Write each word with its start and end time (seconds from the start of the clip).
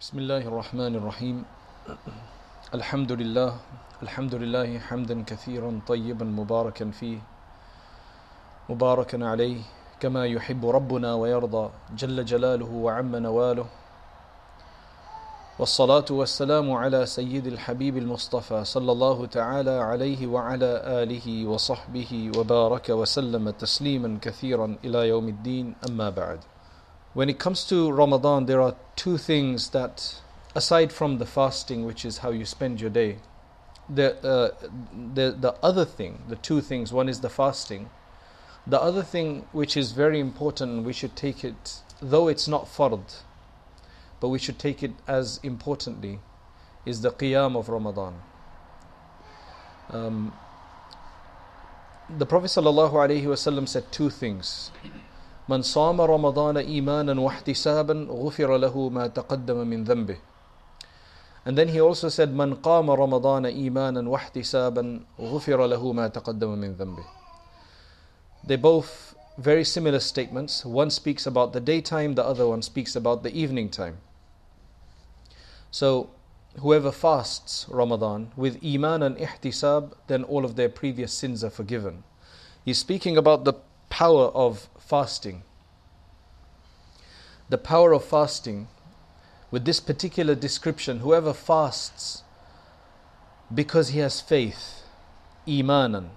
بسم 0.00 0.18
الله 0.18 0.48
الرحمن 0.48 0.96
الرحيم 0.96 1.44
الحمد 2.74 3.12
لله 3.12 3.52
الحمد 4.02 4.34
لله 4.34 4.78
حمدا 4.78 5.24
كثيرا 5.26 5.80
طيبا 5.88 6.24
مباركا 6.24 6.90
فيه 6.90 7.18
مباركا 8.68 9.26
عليه 9.26 9.60
كما 10.00 10.26
يحب 10.26 10.66
ربنا 10.66 11.14
ويرضى 11.14 11.70
جل 11.96 12.24
جلاله 12.24 12.70
وعم 12.72 13.16
نواله 13.16 13.66
والصلاة 15.58 16.04
والسلام 16.10 16.72
على 16.72 17.06
سيد 17.06 17.46
الحبيب 17.46 17.96
المصطفى 17.96 18.64
صلى 18.64 18.92
الله 18.92 19.26
تعالى 19.26 19.70
عليه 19.70 20.26
وعلى 20.26 20.70
آله 21.02 21.46
وصحبه 21.46 22.32
وبارك 22.36 22.88
وسلم 22.88 23.50
تسليما 23.50 24.18
كثيرا 24.22 24.76
إلى 24.84 25.08
يوم 25.08 25.28
الدين 25.28 25.74
أما 25.88 26.10
بعد 26.10 26.40
When 27.12 27.28
it 27.28 27.38
comes 27.38 27.64
to 27.66 27.90
Ramadan, 27.90 28.46
there 28.46 28.62
are 28.62 28.76
two 28.94 29.18
things 29.18 29.70
that, 29.70 30.20
aside 30.54 30.92
from 30.92 31.18
the 31.18 31.26
fasting, 31.26 31.84
which 31.84 32.04
is 32.04 32.18
how 32.18 32.30
you 32.30 32.44
spend 32.44 32.80
your 32.80 32.90
day, 32.90 33.18
the, 33.88 34.16
uh, 34.24 34.68
the, 35.14 35.32
the 35.32 35.54
other 35.62 35.84
thing, 35.84 36.22
the 36.28 36.36
two 36.36 36.60
things, 36.60 36.92
one 36.92 37.08
is 37.08 37.20
the 37.20 37.28
fasting. 37.28 37.90
The 38.66 38.80
other 38.80 39.02
thing, 39.02 39.46
which 39.50 39.76
is 39.76 39.90
very 39.90 40.20
important, 40.20 40.84
we 40.84 40.92
should 40.92 41.16
take 41.16 41.42
it, 41.42 41.80
though 42.00 42.28
it's 42.28 42.46
not 42.46 42.66
fard, 42.66 43.16
but 44.20 44.28
we 44.28 44.38
should 44.38 44.58
take 44.58 44.82
it 44.82 44.92
as 45.08 45.40
importantly, 45.42 46.20
is 46.86 47.00
the 47.00 47.10
qiyam 47.10 47.56
of 47.56 47.68
Ramadan. 47.68 48.22
Um, 49.90 50.32
the 52.08 52.26
Prophet 52.26 52.46
ﷺ 52.46 53.68
said 53.68 53.90
two 53.90 54.10
things. 54.10 54.70
من 55.49 55.61
صام 55.61 56.01
رمضان 56.01 56.57
إيمانا 56.57 57.21
واحتسابا 57.21 58.07
غفر 58.09 58.57
له 58.57 58.89
ما 58.89 59.07
تقدم 59.07 59.67
من 59.67 59.83
ذنبه 59.83 60.17
And 61.45 61.55
then 61.57 61.67
he 61.67 61.79
also 61.79 62.09
said 62.09 62.29
من 62.29 62.55
قام 62.55 62.89
رمضان 62.91 63.45
إيمانا 63.45 64.09
واحتسابا 64.09 64.99
غفر 65.19 65.65
له 65.67 65.91
ما 65.91 66.07
تقدم 66.07 66.49
من 66.49 66.73
ذنبه 66.73 67.03
They're 68.47 68.57
both 68.57 69.15
very 69.37 69.63
similar 69.63 69.99
statements. 69.99 70.63
One 70.65 70.89
speaks 70.89 71.25
about 71.25 71.53
the 71.53 71.59
daytime, 71.59 72.13
the 72.13 72.23
other 72.23 72.47
one 72.47 72.61
speaks 72.61 72.95
about 72.95 73.23
the 73.23 73.35
evening 73.35 73.69
time. 73.69 73.97
So, 75.71 76.09
whoever 76.59 76.91
fasts 76.91 77.65
Ramadan 77.69 78.31
with 78.37 78.63
Iman 78.63 79.03
and 79.03 79.17
Ihtisab, 79.17 79.93
then 80.07 80.23
all 80.23 80.45
of 80.45 80.55
their 80.55 80.69
previous 80.69 81.11
sins 81.11 81.43
are 81.43 81.49
forgiven. 81.49 82.03
He's 82.63 82.77
speaking 82.77 83.17
about 83.17 83.43
the 83.43 83.53
power 83.89 84.27
of 84.27 84.69
fasting. 84.90 85.44
The 87.48 87.58
power 87.58 87.92
of 87.92 88.04
fasting, 88.04 88.66
with 89.52 89.64
this 89.64 89.78
particular 89.78 90.34
description, 90.34 90.98
whoever 90.98 91.32
fasts 91.32 92.24
because 93.54 93.90
he 93.90 94.00
has 94.00 94.20
faith, 94.20 94.82
imanan, 95.46 96.08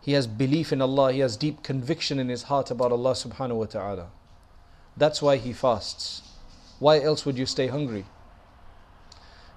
he 0.00 0.12
has 0.12 0.26
belief 0.26 0.72
in 0.72 0.82
Allah, 0.82 1.12
he 1.12 1.20
has 1.20 1.36
deep 1.36 1.62
conviction 1.62 2.18
in 2.18 2.28
his 2.28 2.44
heart 2.44 2.70
about 2.70 2.92
Allah 2.92 3.12
subhanahu 3.12 3.56
wa 3.56 3.66
ta'ala. 3.66 4.06
That's 4.96 5.22
why 5.22 5.36
he 5.36 5.52
fasts. 5.52 6.22
Why 6.80 7.00
else 7.00 7.24
would 7.24 7.38
you 7.38 7.46
stay 7.46 7.68
hungry? 7.68 8.06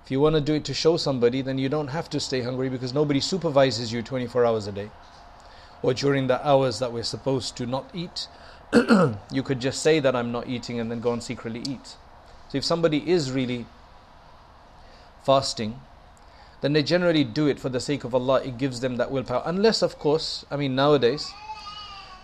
If 0.04 0.12
you 0.12 0.20
want 0.20 0.36
to 0.36 0.42
do 0.42 0.54
it 0.54 0.66
to 0.66 0.74
show 0.74 0.98
somebody, 0.98 1.42
then 1.42 1.58
you 1.58 1.70
don't 1.70 1.90
have 1.90 2.10
to 2.12 2.20
stay 2.20 2.42
hungry 2.42 2.70
because 2.70 2.94
nobody 2.94 3.20
supervises 3.20 3.92
you 3.94 4.02
24 4.02 4.46
hours 4.46 4.68
a 4.68 4.72
day 4.72 4.90
or 5.82 5.94
during 5.94 6.28
the 6.28 6.46
hours 6.48 6.80
that 6.80 6.92
we're 6.92 7.04
supposed 7.04 7.56
to 7.58 7.66
not 7.66 7.90
eat, 7.94 8.28
you 9.32 9.44
could 9.44 9.60
just 9.60 9.82
say 9.82 10.00
that 10.00 10.16
I'm 10.16 10.32
not 10.32 10.48
eating 10.48 10.80
and 10.80 10.92
then 10.92 11.00
go 11.00 11.14
and 11.14 11.24
secretly 11.24 11.62
eat. 11.68 11.96
So 12.50 12.58
if 12.58 12.66
somebody 12.66 13.10
is 13.10 13.32
really 13.32 13.66
fasting, 15.24 15.80
then 16.62 16.74
they 16.74 16.84
generally 16.84 17.24
do 17.24 17.48
it 17.48 17.60
for 17.60 17.70
the 17.70 17.80
sake 17.80 18.04
of 18.04 18.14
Allah. 18.14 18.42
It 18.44 18.58
gives 18.58 18.82
them 18.82 18.98
that 18.98 19.12
willpower. 19.12 19.44
Unless, 19.46 19.82
of 19.82 19.98
course, 19.98 20.46
I 20.52 20.58
mean, 20.58 20.76
nowadays, 20.76 21.32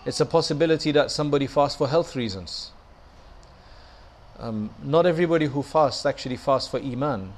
it's 0.06 0.20
a 0.20 0.26
possibility 0.26 0.92
that 0.92 1.10
somebody 1.10 1.48
fasts 1.48 1.78
for 1.78 1.88
health 1.88 2.16
reasons. 2.16 2.72
Um, 4.38 4.70
not 4.84 5.06
everybody 5.06 5.46
who 5.46 5.64
fasts 5.64 6.06
actually 6.06 6.36
fasts 6.36 6.70
for 6.70 6.80
Iman, 6.80 7.34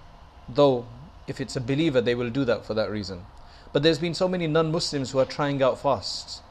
though 0.50 0.86
if 1.28 1.40
it's 1.40 1.56
a 1.56 1.62
believer, 1.62 2.02
they 2.02 2.16
will 2.16 2.30
do 2.30 2.44
that 2.46 2.66
for 2.66 2.74
that 2.74 2.90
reason. 2.90 3.26
But 3.74 3.84
there's 3.84 4.00
been 4.00 4.14
so 4.14 4.28
many 4.28 4.48
non 4.48 4.72
Muslims 4.72 5.12
who 5.12 5.20
are 5.20 5.26
trying 5.26 5.62
out 5.62 5.80
fasts. 5.80 6.42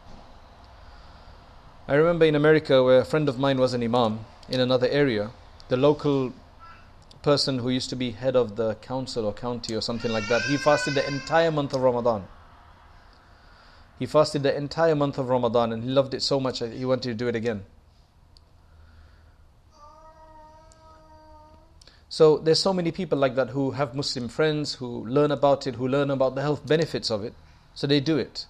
I 1.89 1.95
remember 1.95 2.25
in 2.25 2.35
America 2.35 2.83
where 2.83 3.01
a 3.01 3.05
friend 3.05 3.29
of 3.29 3.39
mine 3.39 3.59
was 3.59 3.73
an 3.73 3.83
Imam 3.83 4.21
in 4.49 4.61
another 4.61 4.89
area, 4.89 5.31
the 5.69 5.77
local 5.77 6.33
person 7.23 7.59
who 7.59 7.71
used 7.71 7.91
to 7.91 7.97
be 7.97 8.13
head 8.13 8.37
of 8.37 8.57
the 8.57 8.75
council 8.77 9.25
or 9.25 9.33
county 9.33 9.75
or 9.75 9.81
something 9.81 10.13
like 10.13 10.29
that, 10.29 10.43
he 10.43 10.57
fasted 10.57 10.95
the 10.95 11.07
entire 11.07 11.51
month 11.51 11.75
of 11.75 11.81
Ramadan. 11.81 12.27
He 13.99 14.07
fasted 14.07 14.43
the 14.43 14.57
entire 14.57 14.95
month 14.95 15.19
of 15.19 15.29
Ramadan 15.29 15.73
and 15.73 15.83
he 15.83 15.91
loved 15.91 16.15
it 16.15 16.23
so 16.23 16.39
much 16.39 16.61
that 16.61 16.73
he 16.73 16.85
wanted 16.85 17.09
to 17.09 17.15
do 17.15 17.29
it 17.29 17.35
again. 17.37 17.65
So 22.09 22.39
there's 22.39 22.61
so 22.61 22.73
many 22.73 22.93
people 22.93 23.19
like 23.19 23.35
that 23.35 23.51
who 23.51 23.73
have 23.73 23.95
Muslim 23.95 24.29
friends, 24.29 24.75
who 24.75 25.07
learn 25.07 25.33
about 25.33 25.67
it, 25.67 25.75
who 25.75 25.89
learn 25.89 26.11
about 26.11 26.35
the 26.35 26.43
health 26.43 26.67
benefits 26.67 27.11
of 27.11 27.25
it. 27.25 27.35
So 27.75 27.87
they 27.87 28.01
do 28.01 28.17
it. 28.17 28.47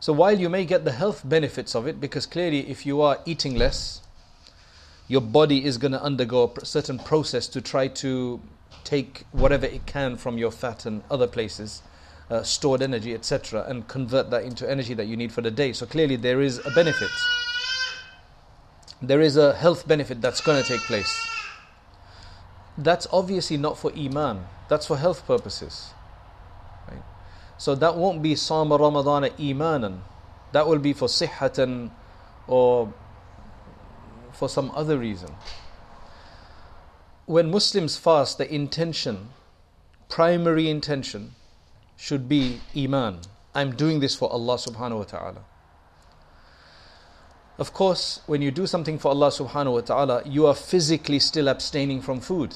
So 0.00 0.12
while 0.12 0.38
you 0.38 0.48
may 0.48 0.64
get 0.64 0.84
the 0.84 0.92
health 0.92 1.28
benefits 1.28 1.74
of 1.74 1.88
it, 1.88 2.00
because 2.00 2.26
clearly 2.26 2.70
if 2.70 2.86
you 2.86 3.00
are 3.00 3.18
eating 3.26 3.56
less, 3.56 4.02
your 5.08 5.20
body 5.20 5.64
is 5.64 5.78
going 5.78 5.92
to 5.92 6.02
undergo 6.02 6.52
a 6.60 6.64
certain 6.64 6.98
process 6.98 7.48
to 7.48 7.60
try 7.60 7.88
to 7.88 8.40
take 8.84 9.24
whatever 9.32 9.66
it 9.66 9.86
can 9.86 10.16
from 10.16 10.38
your 10.38 10.52
fat 10.52 10.86
and 10.86 11.02
other 11.10 11.26
places, 11.26 11.82
uh, 12.30 12.42
stored 12.42 12.82
energy, 12.82 13.14
etc., 13.14 13.64
and 13.66 13.88
convert 13.88 14.30
that 14.30 14.44
into 14.44 14.70
energy 14.70 14.94
that 14.94 15.06
you 15.06 15.16
need 15.16 15.32
for 15.32 15.40
the 15.40 15.50
day. 15.50 15.72
So 15.72 15.86
clearly 15.86 16.14
there 16.14 16.40
is 16.40 16.64
a 16.64 16.70
benefit. 16.70 17.10
There 19.02 19.20
is 19.20 19.36
a 19.36 19.54
health 19.54 19.88
benefit 19.88 20.20
that's 20.20 20.40
going 20.40 20.62
to 20.62 20.68
take 20.68 20.82
place 20.82 21.37
that's 22.78 23.08
obviously 23.12 23.56
not 23.56 23.76
for 23.76 23.92
iman. 23.92 24.46
That's 24.68 24.86
for 24.86 24.96
health 24.96 25.26
purposes. 25.26 25.90
Right? 26.88 27.02
so 27.58 27.74
that 27.74 27.96
won't 27.96 28.22
be 28.22 28.34
sama 28.36 28.76
ramadan 28.78 29.24
imanan. 29.36 30.00
That 30.52 30.66
will 30.66 30.78
be 30.78 30.92
for 30.92 31.08
sihhatan 31.08 31.90
or 32.46 32.92
for 34.32 34.48
some 34.48 34.70
other 34.74 34.96
reason. 34.96 35.34
When 37.26 37.50
muslims 37.50 37.98
fast 37.98 38.38
the 38.38 38.52
intention 38.52 39.30
primary 40.08 40.70
intention 40.70 41.34
should 41.96 42.28
be 42.28 42.60
iman. 42.76 43.20
I'm 43.54 43.74
doing 43.74 44.00
this 44.00 44.14
for 44.14 44.32
allah 44.32 44.54
subhanahu 44.54 44.98
wa 44.98 45.04
ta'ala. 45.04 45.44
Of 47.58 47.72
course, 47.72 48.20
when 48.26 48.40
you 48.40 48.52
do 48.52 48.68
something 48.68 49.00
for 49.00 49.08
Allah 49.08 49.30
subhanahu 49.30 49.72
wa 49.72 49.80
ta'ala, 49.80 50.22
you 50.24 50.46
are 50.46 50.54
physically 50.54 51.18
still 51.18 51.48
abstaining 51.48 52.00
from 52.00 52.20
food 52.20 52.54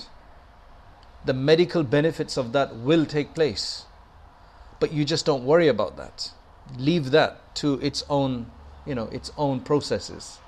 the 1.25 1.35
medical 1.35 1.83
benefits 1.83 2.37
of 2.37 2.53
that 2.53 2.77
will 2.77 3.07
take 3.07 3.35
place. 3.35 3.85
But 4.81 4.93
you 4.93 5.05
just 5.05 5.25
don't 5.25 5.45
worry 5.45 5.69
about 5.69 5.97
that. 5.97 6.33
Leave 6.77 7.11
that 7.13 7.55
to 7.57 7.75
its 7.81 8.05
own, 8.09 8.51
you 8.87 8.95
know, 8.95 9.07
its 9.13 9.31
own 9.37 9.61
processes. 9.61 10.39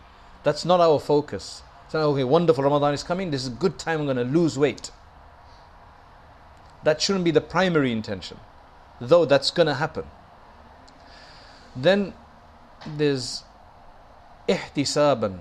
That's 0.42 0.64
not 0.64 0.80
our 0.80 0.98
focus. 0.98 1.62
Not, 1.92 2.02
okay, 2.02 2.24
wonderful, 2.24 2.64
Ramadan 2.64 2.92
is 2.92 3.04
coming, 3.04 3.30
this 3.30 3.42
is 3.42 3.48
a 3.48 3.52
good 3.52 3.78
time, 3.78 4.00
I'm 4.00 4.06
going 4.06 4.16
to 4.16 4.24
lose 4.24 4.58
weight. 4.58 4.90
That 6.82 7.00
shouldn't 7.00 7.24
be 7.24 7.30
the 7.30 7.40
primary 7.40 7.92
intention, 7.92 8.38
though 9.00 9.24
that's 9.24 9.52
going 9.52 9.68
to 9.68 9.74
happen. 9.74 10.04
Then 11.76 12.14
there's 12.84 13.44
ihtisaban, 14.48 15.38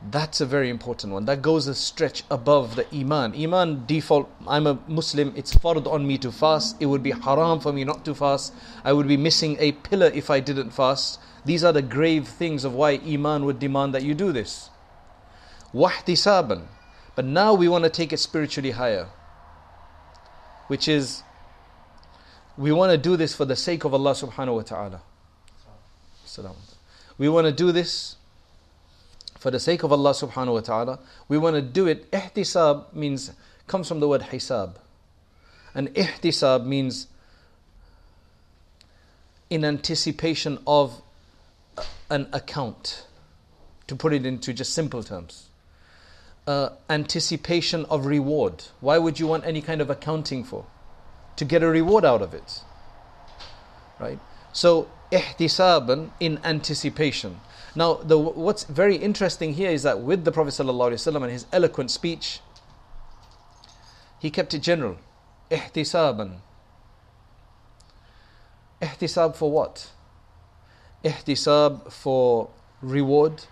that's 0.00 0.40
a 0.40 0.46
very 0.46 0.70
important 0.70 1.12
one. 1.12 1.24
That 1.24 1.42
goes 1.42 1.66
a 1.66 1.74
stretch 1.74 2.22
above 2.30 2.76
the 2.76 2.86
Iman. 2.94 3.34
Iman 3.34 3.84
default, 3.86 4.30
I'm 4.46 4.66
a 4.66 4.78
Muslim, 4.86 5.32
it's 5.36 5.54
fard 5.54 5.86
on 5.86 6.06
me 6.06 6.18
to 6.18 6.30
fast. 6.30 6.76
It 6.78 6.86
would 6.86 7.02
be 7.02 7.10
haram 7.10 7.58
for 7.58 7.72
me 7.72 7.84
not 7.84 8.04
to 8.04 8.14
fast. 8.14 8.54
I 8.84 8.92
would 8.92 9.08
be 9.08 9.16
missing 9.16 9.56
a 9.58 9.72
pillar 9.72 10.06
if 10.14 10.30
I 10.30 10.38
didn't 10.38 10.70
fast. 10.70 11.18
These 11.44 11.64
are 11.64 11.72
the 11.72 11.82
grave 11.82 12.28
things 12.28 12.64
of 12.64 12.74
why 12.74 13.00
Iman 13.04 13.44
would 13.44 13.58
demand 13.58 13.92
that 13.94 14.04
you 14.04 14.14
do 14.14 14.30
this. 14.30 14.70
Wahtisaban. 15.74 16.66
But 17.16 17.24
now 17.24 17.54
we 17.54 17.66
want 17.66 17.82
to 17.82 17.90
take 17.90 18.12
it 18.12 18.18
spiritually 18.18 18.70
higher. 18.70 19.08
Which 20.68 20.86
is, 20.86 21.24
we 22.56 22.70
want 22.70 22.92
to 22.92 22.98
do 22.98 23.16
this 23.16 23.34
for 23.34 23.44
the 23.44 23.56
sake 23.56 23.84
of 23.84 23.92
Allah 23.92 24.12
subhanahu 24.12 24.54
wa 24.54 24.62
ta'ala. 24.62 25.00
We 27.16 27.28
want 27.28 27.46
to 27.46 27.52
do 27.52 27.72
this 27.72 28.17
for 29.38 29.50
the 29.50 29.60
sake 29.60 29.82
of 29.82 29.92
Allah 29.92 30.10
subhanahu 30.10 30.54
wa 30.54 30.60
ta'ala, 30.60 30.98
we 31.28 31.38
want 31.38 31.56
to 31.56 31.62
do 31.62 31.86
it. 31.86 32.10
Ihtisab 32.10 32.92
means, 32.92 33.32
comes 33.66 33.88
from 33.88 34.00
the 34.00 34.08
word 34.08 34.22
hisab. 34.22 34.76
And 35.74 35.88
ihtisab 35.94 36.66
means 36.66 37.06
in 39.48 39.64
anticipation 39.64 40.58
of 40.66 41.00
an 42.10 42.28
account, 42.32 43.06
to 43.86 43.96
put 43.96 44.12
it 44.12 44.26
into 44.26 44.52
just 44.52 44.74
simple 44.74 45.02
terms. 45.02 45.48
uh, 46.48 46.70
anticipation 46.88 47.84
of 47.90 48.06
reward. 48.06 48.64
Why 48.80 48.96
would 48.96 49.20
you 49.20 49.26
want 49.26 49.44
any 49.44 49.60
kind 49.60 49.82
of 49.82 49.90
accounting 49.90 50.44
for? 50.44 50.64
To 51.36 51.44
get 51.44 51.62
a 51.62 51.68
reward 51.68 52.06
out 52.06 52.22
of 52.22 52.32
it. 52.32 52.62
Right? 54.00 54.18
So, 54.52 54.88
ihtisaban 55.12 56.10
in 56.18 56.40
anticipation. 56.42 57.38
Now, 57.78 57.94
the, 57.94 58.18
what's 58.18 58.64
very 58.64 58.96
interesting 58.96 59.54
here 59.54 59.70
is 59.70 59.84
that 59.84 60.00
with 60.00 60.24
the 60.24 60.32
Prophet 60.32 60.50
ﷺ 60.50 61.14
and 61.14 61.30
his 61.30 61.46
eloquent 61.52 61.92
speech, 61.92 62.40
he 64.18 64.30
kept 64.32 64.52
it 64.52 64.62
general. 64.62 64.96
Ihtisaban. 65.48 66.38
Ihtisab 68.82 69.36
for 69.36 69.52
what? 69.52 69.92
Ihtisab 71.04 71.92
for 71.92 72.50
reward, 72.82 73.44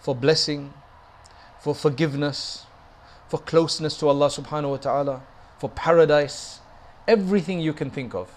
for 0.00 0.16
blessing, 0.16 0.74
for 1.60 1.76
forgiveness, 1.76 2.66
for 3.28 3.38
closeness 3.38 3.96
to 3.98 4.08
Allah 4.08 4.30
subhanahu 4.30 4.70
wa 4.70 4.76
ta'ala, 4.78 5.22
for 5.60 5.70
paradise, 5.70 6.58
everything 7.06 7.60
you 7.60 7.72
can 7.72 7.88
think 7.88 8.16
of 8.16 8.28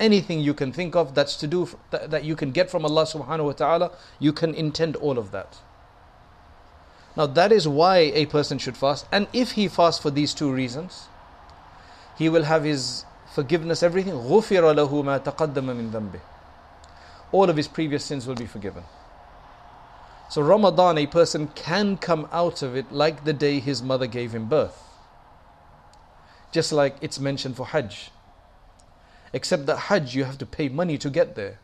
Anything 0.00 0.40
you 0.40 0.54
can 0.54 0.72
think 0.72 0.94
of 0.94 1.14
that's 1.14 1.36
to 1.36 1.46
do 1.46 1.68
that, 1.90 2.10
that 2.10 2.24
you 2.24 2.36
can 2.36 2.52
get 2.52 2.70
from 2.70 2.84
Allah 2.84 3.04
subhanahu 3.04 3.46
wa 3.46 3.52
ta'ala, 3.52 3.90
you 4.18 4.32
can 4.32 4.54
intend 4.54 4.94
all 4.96 5.18
of 5.18 5.32
that. 5.32 5.58
Now 7.16 7.26
that 7.26 7.50
is 7.50 7.66
why 7.66 7.98
a 7.98 8.26
person 8.26 8.58
should 8.58 8.76
fast. 8.76 9.06
And 9.10 9.26
if 9.32 9.52
he 9.52 9.66
fasts 9.66 10.00
for 10.00 10.10
these 10.10 10.32
two 10.34 10.52
reasons, 10.52 11.08
he 12.16 12.28
will 12.28 12.44
have 12.44 12.62
his 12.64 13.04
forgiveness, 13.34 13.82
everything. 13.82 14.14
غُفِرَ 14.14 14.62
لَهُ 14.74 14.90
مَا 15.04 15.22
تَقَدَّمَ 15.22 15.64
مِن 15.64 15.90
ذَنْبِهِ 15.90 16.20
All 17.32 17.50
of 17.50 17.56
his 17.56 17.66
previous 17.66 18.04
sins 18.04 18.26
will 18.26 18.36
be 18.36 18.46
forgiven. 18.46 18.84
So 20.30 20.42
Ramadan, 20.42 20.98
a 20.98 21.06
person 21.06 21.48
can 21.48 21.96
come 21.96 22.28
out 22.30 22.62
of 22.62 22.76
it 22.76 22.92
like 22.92 23.24
the 23.24 23.32
day 23.32 23.60
his 23.60 23.82
mother 23.82 24.06
gave 24.06 24.34
him 24.34 24.48
birth. 24.48 24.82
Just 26.52 26.72
like 26.72 26.96
it's 27.00 27.18
mentioned 27.18 27.56
for 27.56 27.66
Hajj. 27.66 28.10
Except 29.33 29.65
that 29.65 29.77
Hajj, 29.77 30.15
you 30.15 30.23
have 30.23 30.37
to 30.37 30.45
pay 30.45 30.69
money 30.69 30.97
to 30.99 31.09
get 31.09 31.35
there. 31.35 31.59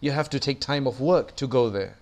You 0.00 0.12
have 0.12 0.30
to 0.30 0.40
take 0.40 0.60
time 0.60 0.86
off 0.86 1.00
work 1.00 1.36
to 1.36 1.46
go 1.46 1.68
there. 1.68 1.96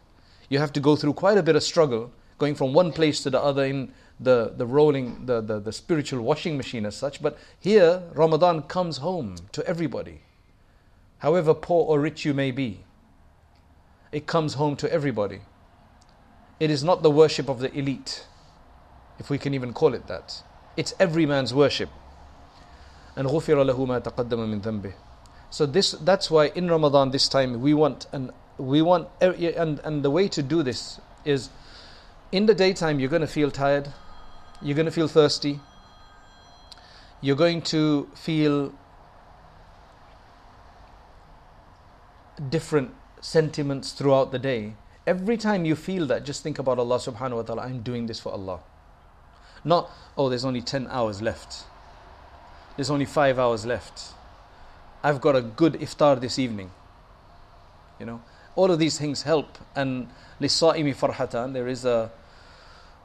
You 0.48 0.58
have 0.58 0.72
to 0.74 0.80
go 0.80 0.96
through 0.96 1.14
quite 1.14 1.38
a 1.38 1.42
bit 1.42 1.56
of 1.56 1.62
struggle 1.62 2.12
going 2.38 2.54
from 2.54 2.72
one 2.72 2.92
place 2.92 3.22
to 3.22 3.30
the 3.30 3.42
other 3.42 3.64
in 3.64 3.92
the, 4.20 4.52
the 4.56 4.66
rolling, 4.66 5.26
the, 5.26 5.40
the, 5.40 5.58
the 5.58 5.72
spiritual 5.72 6.22
washing 6.22 6.56
machine 6.56 6.86
as 6.86 6.96
such. 6.96 7.20
But 7.20 7.36
here, 7.58 8.02
Ramadan 8.14 8.62
comes 8.62 8.98
home 8.98 9.36
to 9.52 9.66
everybody. 9.66 10.20
However 11.18 11.52
poor 11.54 11.84
or 11.86 12.00
rich 12.00 12.24
you 12.24 12.32
may 12.32 12.50
be, 12.50 12.84
it 14.12 14.26
comes 14.26 14.54
home 14.54 14.76
to 14.76 14.92
everybody. 14.92 15.40
It 16.60 16.70
is 16.70 16.82
not 16.82 17.02
the 17.02 17.10
worship 17.10 17.48
of 17.48 17.58
the 17.58 17.76
elite, 17.76 18.26
if 19.18 19.30
we 19.30 19.38
can 19.38 19.54
even 19.54 19.72
call 19.72 19.94
it 19.94 20.06
that. 20.06 20.42
It's 20.76 20.94
every 20.98 21.26
man's 21.26 21.52
worship 21.52 21.90
And 23.17 23.27
غُفِرَ 23.27 23.65
لَهُ 23.65 23.77
مَا 23.77 24.01
تَقَدَّمَ 24.01 24.29
مِن 24.29 24.61
ذَنْبِهِ 24.61 24.93
So 25.49 25.65
this, 25.65 25.91
that's 25.91 26.31
why 26.31 26.47
in 26.47 26.69
Ramadan 26.69 27.11
this 27.11 27.27
time 27.27 27.61
we 27.61 27.73
want, 27.73 28.07
and 28.11 28.31
we 28.57 28.81
want, 28.81 29.07
and, 29.21 29.79
and 29.79 30.03
the 30.03 30.09
way 30.09 30.27
to 30.29 30.41
do 30.41 30.63
this 30.63 30.99
is 31.25 31.49
in 32.31 32.47
the 32.47 32.55
daytime 32.55 32.99
you're 32.99 33.09
going 33.09 33.21
to 33.21 33.27
feel 33.27 33.51
tired, 33.51 33.89
you're 34.61 34.75
going 34.75 34.87
to 34.87 34.91
feel 34.91 35.07
thirsty, 35.07 35.59
you're 37.21 37.35
going 37.35 37.61
to 37.61 38.09
feel 38.15 38.73
different 42.49 42.91
sentiments 43.21 43.91
throughout 43.93 44.31
the 44.31 44.39
day. 44.39 44.75
Every 45.05 45.37
time 45.37 45.65
you 45.65 45.75
feel 45.75 46.07
that, 46.07 46.25
just 46.25 46.43
think 46.43 46.59
about 46.59 46.79
Allah 46.79 46.97
subhanahu 46.97 47.35
wa 47.35 47.41
ta'ala, 47.43 47.61
I'm 47.63 47.81
doing 47.81 48.07
this 48.07 48.19
for 48.19 48.31
Allah. 48.31 48.59
Not, 49.63 49.91
oh, 50.17 50.29
there's 50.29 50.45
only 50.45 50.61
10 50.61 50.87
hours 50.87 51.21
left. 51.21 51.65
There's 52.77 52.89
only 52.89 53.05
5 53.05 53.39
hours 53.39 53.65
left. 53.65 54.13
I've 55.03 55.21
got 55.21 55.35
a 55.35 55.41
good 55.41 55.73
iftar 55.73 56.19
this 56.19 56.39
evening. 56.39 56.71
You 57.99 58.05
know, 58.05 58.21
all 58.55 58.71
of 58.71 58.79
these 58.79 58.97
things 58.97 59.23
help. 59.23 59.57
And 59.75 60.09
لِلصَّائِمِ 60.41 60.95
farhatan, 60.95 61.53
there 61.53 61.67
is 61.67 61.85
a, 61.85 62.11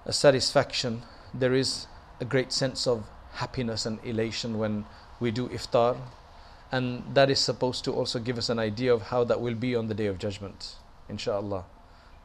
a 0.05 0.13
satisfaction, 0.13 1.03
there 1.35 1.55
is 1.55 1.87
a 2.21 2.25
great 2.25 2.53
sense 2.53 2.87
of 2.87 3.05
happiness 3.33 3.87
and 3.87 3.99
elation 4.05 4.59
when 4.59 4.85
we 5.21 5.31
do 5.31 5.49
iftar. 5.49 5.97
And 6.71 7.03
that 7.15 7.31
is 7.31 7.39
supposed 7.39 7.85
to 7.85 7.93
also 7.93 8.19
give 8.19 8.39
us 8.39 8.49
an 8.49 8.59
idea 8.59 8.93
of 8.93 9.03
how 9.03 9.25
that 9.25 9.41
will 9.41 9.55
be 9.55 9.75
on 9.75 9.89
the 9.89 9.95
day 9.95 10.07
of 10.07 10.19
judgment, 10.19 10.77
inshallah 11.09 11.65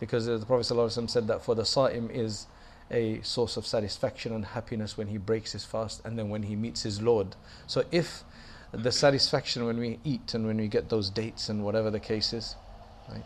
because 0.04 0.25
the 0.25 0.38
Prophet 0.40 0.66
ﷺ 0.66 1.10
said 1.10 1.28
that 1.28 1.42
for 1.42 1.56
the 1.56 1.64
Sa'im 1.64 2.10
is 2.12 2.48
a 2.90 3.20
source 3.23 3.56
of 3.56 3.67
satisfaction 3.67 4.32
and 4.35 4.44
happiness 4.44 4.96
when 4.96 5.08
he 5.08 5.19
breaks 5.19 5.52
his 5.52 5.64
fast 5.64 6.00
and 6.05 6.19
then 6.19 6.29
when 6.31 6.43
he 6.43 6.56
meets 6.56 6.82
his 6.82 7.02
Lord. 7.02 7.37
So 7.67 7.85
if 7.93 8.25
the 8.73 8.93
satisfaction 8.93 9.67
when 9.67 9.79
we 9.79 9.99
eat 10.05 10.35
and 10.35 10.46
when 10.46 10.56
we 10.56 10.69
get 10.69 10.88
those 10.88 11.11
dates 11.11 11.49
and 11.49 11.64
whatever 11.64 11.90
the 11.90 12.00
case 12.00 12.32
is, 12.32 12.56
right? 13.08 13.25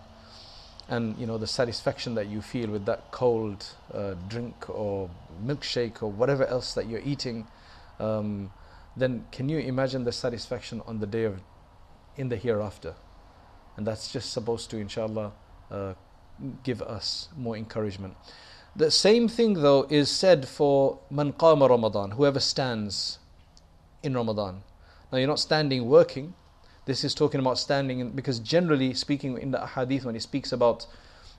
And 0.88 1.16
you 1.16 1.26
know 1.26 1.38
the 1.38 1.46
satisfaction 1.46 2.14
that 2.16 2.26
you 2.26 2.42
feel 2.42 2.68
with 2.68 2.86
that 2.86 3.10
cold 3.12 3.64
uh, 3.94 4.14
drink 4.28 4.68
or 4.68 5.08
milkshake 5.44 6.02
or 6.02 6.10
whatever 6.10 6.44
else 6.46 6.74
that 6.74 6.86
you're 6.86 7.02
eating, 7.04 7.46
um, 7.98 8.52
then 8.96 9.24
can 9.32 9.48
you 9.48 9.58
imagine 9.58 10.04
the 10.04 10.12
satisfaction 10.12 10.82
on 10.86 10.98
the 10.98 11.06
day 11.06 11.24
of, 11.24 11.40
in 12.16 12.28
the 12.28 12.36
hereafter? 12.36 12.94
And 13.76 13.86
that's 13.86 14.12
just 14.12 14.32
supposed 14.32 14.70
to, 14.70 14.78
inshallah, 14.78 15.32
uh, 15.70 15.94
give 16.62 16.82
us 16.82 17.28
more 17.36 17.56
encouragement. 17.56 18.14
The 18.74 18.90
same 18.90 19.28
thing, 19.28 19.54
though, 19.54 19.86
is 19.90 20.10
said 20.10 20.48
for 20.48 20.98
man 21.10 21.34
qama 21.34 21.68
Ramadan, 21.68 22.12
whoever 22.12 22.40
stands 22.40 23.18
in 24.02 24.14
Ramadan. 24.14 24.62
Now, 25.12 25.18
you're 25.18 25.28
not 25.28 25.40
standing 25.40 25.86
working. 25.86 26.32
This 26.86 27.04
is 27.04 27.14
talking 27.14 27.38
about 27.38 27.58
standing, 27.58 28.10
because 28.12 28.38
generally 28.38 28.94
speaking, 28.94 29.36
in 29.36 29.50
the 29.50 29.66
hadith, 29.66 30.06
when 30.06 30.16
it 30.16 30.22
speaks 30.22 30.52
about 30.52 30.86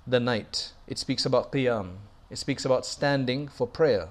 the 0.05 0.19
night, 0.19 0.73
it 0.87 0.99
speaks 0.99 1.25
about 1.25 1.51
qiyam. 1.51 1.95
It 2.29 2.37
speaks 2.37 2.65
about 2.65 2.85
standing 2.85 3.47
for 3.47 3.65
prayer, 3.65 4.09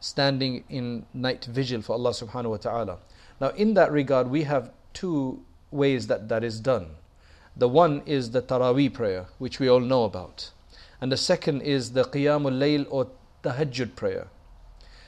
standing 0.00 0.64
in 0.70 1.04
night 1.12 1.44
vigil 1.44 1.82
for 1.82 1.92
Allah 1.92 2.10
subhanahu 2.10 2.50
wa 2.50 2.56
ta'ala. 2.56 2.98
Now, 3.40 3.48
in 3.50 3.74
that 3.74 3.92
regard, 3.92 4.30
we 4.30 4.44
have 4.44 4.70
two 4.94 5.44
ways 5.70 6.06
that 6.06 6.28
that 6.30 6.42
is 6.42 6.60
done. 6.60 6.96
The 7.54 7.68
one 7.68 8.02
is 8.06 8.30
the 8.30 8.40
Taraweeh 8.42 8.92
prayer, 8.92 9.26
which 9.38 9.60
we 9.60 9.68
all 9.68 9.80
know 9.80 10.04
about. 10.04 10.50
And 11.00 11.12
the 11.12 11.16
second 11.16 11.62
is 11.62 11.92
the 11.92 12.04
Qiyamul 12.04 12.58
Layl 12.58 12.86
or 12.90 13.08
Tahajjud 13.42 13.96
prayer. 13.96 14.28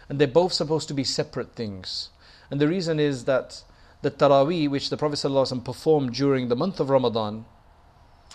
And 0.08 0.18
they're 0.18 0.28
both 0.28 0.52
supposed 0.52 0.88
to 0.88 0.94
be 0.94 1.04
separate 1.04 1.54
things. 1.54 2.10
And 2.50 2.60
the 2.60 2.68
reason 2.68 2.98
is 2.98 3.24
that 3.24 3.62
the 4.02 4.10
Taraweeh, 4.10 4.70
which 4.70 4.90
the 4.90 4.96
Prophet 4.96 5.16
ﷺ 5.16 5.64
performed 5.64 6.14
during 6.14 6.48
the 6.48 6.56
month 6.56 6.80
of 6.80 6.90
Ramadan, 6.90 7.44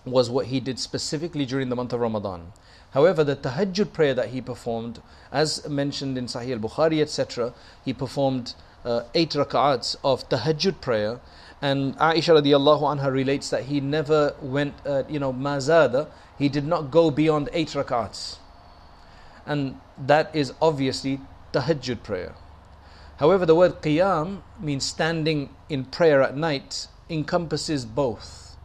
was 0.05 0.29
what 0.29 0.47
he 0.47 0.59
did 0.59 0.79
specifically 0.79 1.45
during 1.45 1.69
the 1.69 1.75
month 1.75 1.93
of 1.93 1.99
Ramadan. 1.99 2.51
However, 2.91 3.23
the 3.23 3.35
Tahajjud 3.35 3.93
prayer 3.93 4.13
that 4.13 4.29
he 4.29 4.41
performed, 4.41 5.01
as 5.31 5.67
mentioned 5.67 6.17
in 6.17 6.25
Sahih 6.25 6.53
al 6.53 6.59
Bukhari, 6.59 7.01
etc., 7.01 7.53
he 7.83 7.93
performed 7.93 8.53
uh, 8.83 9.03
eight 9.15 9.31
rak'ats 9.31 9.95
of 10.03 10.27
Tahajjud 10.29 10.81
prayer 10.81 11.21
and 11.63 11.95
Aisha 11.97 12.35
radiallahu 12.37 12.81
anha 12.81 13.09
relates 13.09 13.49
that 13.51 13.63
he 13.63 13.79
never 13.79 14.35
went, 14.41 14.73
uh, 14.85 15.03
you 15.07 15.17
know, 15.17 15.31
mazada, 15.31 16.09
he 16.37 16.49
did 16.49 16.65
not 16.65 16.91
go 16.91 17.11
beyond 17.11 17.49
eight 17.53 17.69
rak'ats. 17.69 18.37
And 19.45 19.79
that 19.97 20.35
is 20.35 20.53
obviously 20.61 21.19
tahajjud 21.51 22.03
prayer. 22.03 22.35
However, 23.17 23.45
the 23.45 23.55
word 23.55 23.81
qiyam 23.81 24.41
means 24.59 24.85
standing 24.85 25.49
in 25.69 25.85
prayer 25.85 26.21
at 26.21 26.35
night 26.35 26.87
encompasses 27.09 27.85
both. 27.85 28.57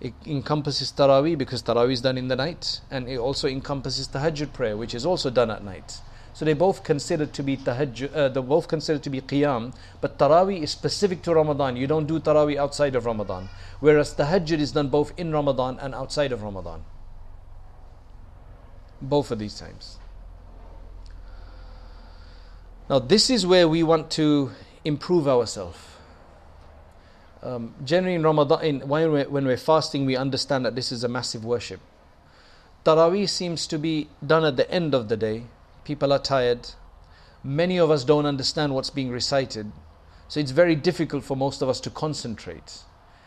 It 0.00 0.14
encompasses 0.26 0.90
taraweeh 0.92 1.38
because 1.38 1.62
taraweeh 1.62 1.92
is 1.92 2.00
done 2.00 2.18
in 2.18 2.28
the 2.28 2.36
night, 2.36 2.80
and 2.90 3.08
it 3.08 3.18
also 3.18 3.46
encompasses 3.46 4.08
tahajjud 4.08 4.52
prayer, 4.52 4.76
which 4.76 4.94
is 4.94 5.06
also 5.06 5.30
done 5.30 5.50
at 5.50 5.62
night. 5.62 6.00
So 6.34 6.44
they 6.44 6.54
both 6.54 6.82
considered 6.82 7.32
to 7.34 7.42
be 7.42 7.56
tahajjud, 7.56 8.14
uh, 8.14 8.28
they 8.30 8.40
both 8.40 8.66
considered 8.66 9.02
to 9.02 9.10
be 9.10 9.20
qiyam, 9.20 9.74
but 10.00 10.18
taraweeh 10.18 10.62
is 10.62 10.70
specific 10.70 11.22
to 11.22 11.34
Ramadan. 11.34 11.76
You 11.76 11.86
don't 11.86 12.06
do 12.06 12.18
taraweeh 12.20 12.56
outside 12.56 12.94
of 12.96 13.04
Ramadan. 13.04 13.48
Whereas 13.80 14.14
tahajjud 14.14 14.58
is 14.58 14.72
done 14.72 14.88
both 14.88 15.12
in 15.18 15.32
Ramadan 15.32 15.78
and 15.78 15.94
outside 15.94 16.32
of 16.32 16.42
Ramadan. 16.42 16.84
Both 19.00 19.30
of 19.30 19.38
these 19.38 19.58
times. 19.58 19.98
Now, 22.88 22.98
this 22.98 23.30
is 23.30 23.46
where 23.46 23.68
we 23.68 23.82
want 23.82 24.10
to 24.12 24.50
improve 24.84 25.28
ourselves. 25.28 25.78
Um, 27.42 27.74
generally, 27.84 28.14
in 28.14 28.22
Ramadan, 28.22 28.64
in, 28.64 28.88
when, 28.88 29.12
we're, 29.12 29.28
when 29.28 29.46
we're 29.46 29.56
fasting, 29.56 30.06
we 30.06 30.16
understand 30.16 30.64
that 30.64 30.76
this 30.76 30.92
is 30.92 31.02
a 31.02 31.08
massive 31.08 31.44
worship. 31.44 31.80
Taraweeh 32.84 33.28
seems 33.28 33.66
to 33.66 33.78
be 33.78 34.08
done 34.24 34.44
at 34.44 34.56
the 34.56 34.70
end 34.70 34.94
of 34.94 35.08
the 35.08 35.16
day, 35.16 35.44
people 35.84 36.12
are 36.12 36.18
tired. 36.18 36.68
Many 37.44 37.78
of 37.78 37.90
us 37.90 38.04
don't 38.04 38.26
understand 38.26 38.74
what's 38.74 38.90
being 38.90 39.10
recited. 39.10 39.72
So 40.28 40.40
it's 40.40 40.50
very 40.50 40.76
difficult 40.76 41.24
for 41.24 41.36
most 41.36 41.60
of 41.62 41.68
us 41.68 41.80
to 41.80 41.90
concentrate. 41.90 42.78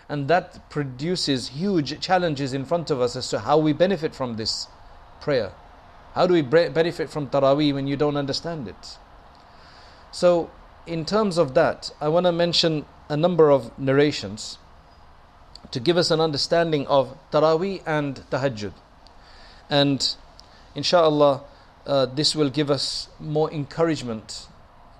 And 0.08 0.28
that 0.28 0.70
produces 0.70 1.50
huge 1.50 2.00
challenges 2.00 2.54
in 2.54 2.66
front 2.66 2.90
of 2.90 3.02
us 3.02 3.16
as 3.16 3.30
to 3.30 3.40
how 3.40 3.58
we 3.58 3.74
benefit 3.74 4.16
from 4.16 4.36
this 4.36 4.68
prayer. 5.22 5.52
How 6.14 6.28
do 6.28 6.34
we 6.34 6.42
benefit 6.42 7.10
from 7.10 7.28
Taraweeh 7.28 7.74
when 7.74 7.88
you 7.88 7.98
don't 7.98 8.16
understand 8.16 8.68
it? 8.68 8.98
So, 10.12 10.50
in 10.88 11.04
terms 11.04 11.38
of 11.38 11.56
that, 11.56 11.92
I 12.00 12.08
want 12.08 12.26
to 12.26 12.32
mention 12.32 12.86
a 13.10 13.18
number 13.18 13.50
of 13.50 13.78
narrations 13.78 14.60
to 15.72 15.80
give 15.80 15.98
us 15.98 16.12
an 16.12 16.22
understanding 16.22 16.88
of 16.88 17.18
Taraweeh 17.32 17.82
and 17.86 18.16
Tahajjud. 18.30 18.74
And 19.70 20.16
inshallah, 20.74 21.44
uh, 21.86 22.06
this 22.08 22.36
will 22.36 22.50
give 22.50 22.72
us 22.72 23.10
more 23.20 23.52
encouragement 23.52 24.48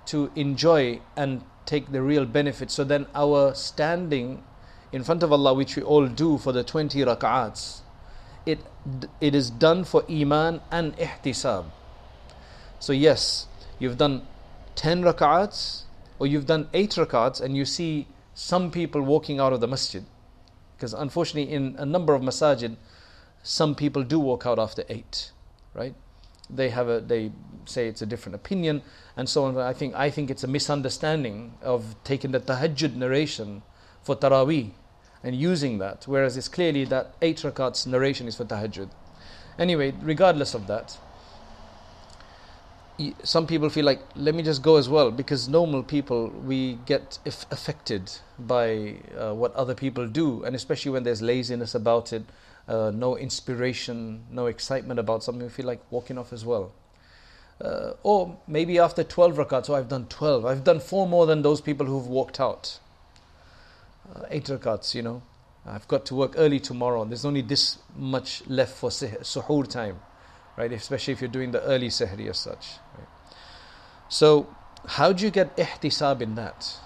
to 0.08 0.32
enjoy 0.36 1.02
and 1.16 1.44
take 1.66 1.92
the 1.92 2.02
real 2.02 2.26
benefit. 2.26 2.70
So 2.70 2.84
then, 2.84 3.08
our 3.16 3.56
standing 3.56 4.44
in 4.92 5.04
front 5.04 5.24
of 5.24 5.32
Allah, 5.32 5.54
which 5.54 5.76
we 5.76 5.82
all 5.82 6.08
do 6.08 6.38
for 6.38 6.52
the 6.52 6.64
20 6.64 7.00
rak'ats, 7.00 7.82
it, 8.46 8.60
it 9.20 9.34
is 9.34 9.50
done 9.50 9.84
for 9.84 10.04
Iman 10.10 10.62
and 10.72 10.96
Ihtisab. 10.98 11.66
So, 12.80 12.94
yes, 12.94 13.48
you've 13.80 13.98
done 13.98 14.28
10 14.76 15.04
rak'ats 15.04 15.84
or 16.20 16.28
you've 16.28 16.46
done 16.46 16.70
8 16.74 16.92
rak'ats 16.92 17.42
and 17.42 17.58
you 17.58 17.66
see 17.66 18.08
some 18.34 18.70
people 18.70 19.02
walking 19.02 19.40
out 19.40 19.54
of 19.54 19.62
the 19.62 19.68
masjid. 19.68 20.06
Because 20.76 20.94
unfortunately, 20.94 21.52
in 21.52 21.76
a 21.78 21.86
number 21.86 22.14
of 22.14 22.22
masajid, 22.22 22.76
some 23.42 23.76
people 23.76 24.04
do 24.04 24.20
walk 24.20 24.46
out 24.46 24.60
after 24.60 24.84
8, 24.90 25.32
right? 25.74 25.96
They 26.50 26.70
have 26.70 26.88
a, 26.88 27.00
they 27.00 27.32
say 27.66 27.88
it's 27.88 28.02
a 28.02 28.06
different 28.06 28.36
opinion 28.36 28.82
and 29.18 29.28
so 29.28 29.46
on. 29.46 29.58
I 29.58 29.74
think, 29.74 29.96
I 29.96 30.10
think 30.10 30.30
it's 30.30 30.44
a 30.44 30.48
misunderstanding 30.48 31.54
of 31.62 31.96
taking 32.04 32.32
the 32.32 32.40
tahajjud 32.40 32.96
narration 32.96 33.64
for 34.04 34.16
Taraweeh 34.16 34.72
and 35.24 35.36
using 35.36 35.80
that, 35.80 36.04
whereas 36.06 36.38
it's 36.38 36.48
clearly 36.48 36.86
that 36.86 37.16
eight 37.22 37.38
rakats 37.38 37.88
narration 37.88 38.28
is 38.28 38.36
for 38.36 38.46
tahajjud. 38.46 38.90
Anyway, 39.58 39.94
regardless 40.02 40.54
of 40.54 40.68
that, 40.68 40.98
some 43.24 43.46
people 43.46 43.70
feel 43.70 43.84
like 43.84 44.00
let 44.16 44.34
me 44.34 44.42
just 44.42 44.62
go 44.62 44.78
as 44.78 44.88
well 44.88 45.12
because 45.12 45.50
normal 45.50 45.84
people 45.84 46.30
we 46.30 46.76
get 46.86 47.20
affected 47.26 48.10
by 48.40 48.96
uh, 49.18 49.34
what 49.34 49.54
other 49.54 49.76
people 49.76 50.08
do 50.08 50.44
and 50.44 50.56
especially 50.56 50.92
when 50.92 51.04
there's 51.04 51.22
laziness 51.22 51.76
about 51.76 52.14
it 52.14 52.24
uh, 52.68 52.92
no 52.94 53.18
inspiration 53.18 54.24
no 54.32 54.48
excitement 54.48 55.00
about 55.00 55.24
something 55.24 55.44
you 55.44 55.50
feel 55.50 55.66
like 55.66 55.82
walking 55.92 56.18
off 56.18 56.34
as 56.34 56.46
well 56.46 56.74
uh, 57.62 57.92
or 58.04 58.38
maybe 58.48 58.80
after 58.80 59.04
12 59.04 59.36
rakats 59.36 59.70
oh 59.70 59.76
i've 59.76 59.88
done 59.88 60.06
12 60.08 60.46
i've 60.46 60.64
done 60.64 60.80
four 60.80 61.08
more 61.08 61.26
than 61.26 61.42
those 61.42 61.62
people 61.62 61.86
who've 61.86 62.08
walked 62.08 62.40
out 62.40 62.80
uh, 64.14 64.24
eight 64.30 64.46
rakats, 64.46 64.94
you 64.94 65.02
know. 65.02 65.22
I've 65.66 65.88
got 65.88 66.06
to 66.08 66.16
work 66.16 66.34
early 66.38 66.60
tomorrow. 66.60 67.06
There's 67.06 67.26
only 67.26 67.42
this 67.42 67.80
much 67.96 68.46
left 68.48 68.78
for 68.78 68.90
suhoor 68.90 69.68
time, 69.68 70.00
right? 70.58 70.72
Especially 70.72 71.14
if 71.14 71.22
you're 71.22 71.28
doing 71.28 71.52
the 71.52 71.62
early 71.64 71.88
sehri 71.88 72.30
as 72.30 72.38
such. 72.38 72.74
Right? 72.98 73.08
So, 74.10 74.48
how 74.88 75.12
do 75.12 75.24
you 75.26 75.32
get 75.32 75.58
ihtisab 75.58 76.22
in 76.22 76.36
that? 76.36 76.78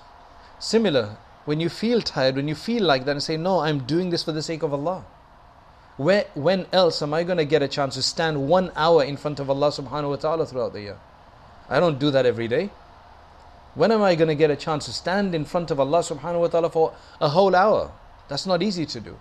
Similar, 0.59 1.17
when 1.43 1.59
you 1.59 1.67
feel 1.67 2.01
tired, 2.01 2.36
when 2.36 2.48
you 2.48 2.55
feel 2.55 2.83
like 2.83 3.03
that, 3.03 3.12
and 3.12 3.24
say, 3.24 3.36
No, 3.36 3.59
I'm 3.59 3.79
doing 3.79 4.12
this 4.12 4.24
for 4.24 4.31
the 4.31 4.41
sake 4.41 4.63
of 4.63 4.74
Allah. 4.74 5.05
Where, 6.00 6.27
when 6.34 6.65
else 6.72 7.01
am 7.01 7.13
I 7.13 7.24
going 7.24 7.39
to 7.39 7.46
get 7.46 7.62
a 7.62 7.68
chance 7.68 7.96
to 7.96 8.01
stand 8.01 8.48
one 8.48 8.72
hour 8.77 9.03
in 9.03 9.18
front 9.18 9.38
of 9.41 9.50
Allah 9.50 9.68
subhanahu 9.68 10.12
wa 10.12 10.15
ta'ala 10.15 10.46
throughout 10.46 10.72
the 10.72 10.79
year? 10.79 10.98
I 11.68 11.82
don't 11.82 12.00
do 12.00 12.10
that 12.12 12.25
every 12.25 12.48
day. 12.48 12.70
When 13.75 13.91
am 13.91 14.01
I 14.01 14.15
going 14.15 14.29
to 14.29 14.36
get 14.36 14.50
a 14.50 14.56
chance 14.56 14.86
to 14.86 14.94
stand 14.94 15.36
in 15.36 15.44
front 15.44 15.72
of 15.72 15.79
Allah 15.79 16.00
subhanahu 16.00 16.39
wa 16.39 16.48
ta'ala 16.48 16.70
for 16.70 16.94
a 17.20 17.27
whole 17.27 17.53
hour? 17.53 17.91
That's 18.29 18.46
not 18.46 18.63
easy 18.63 18.86
to 18.86 19.01
do. 19.01 19.20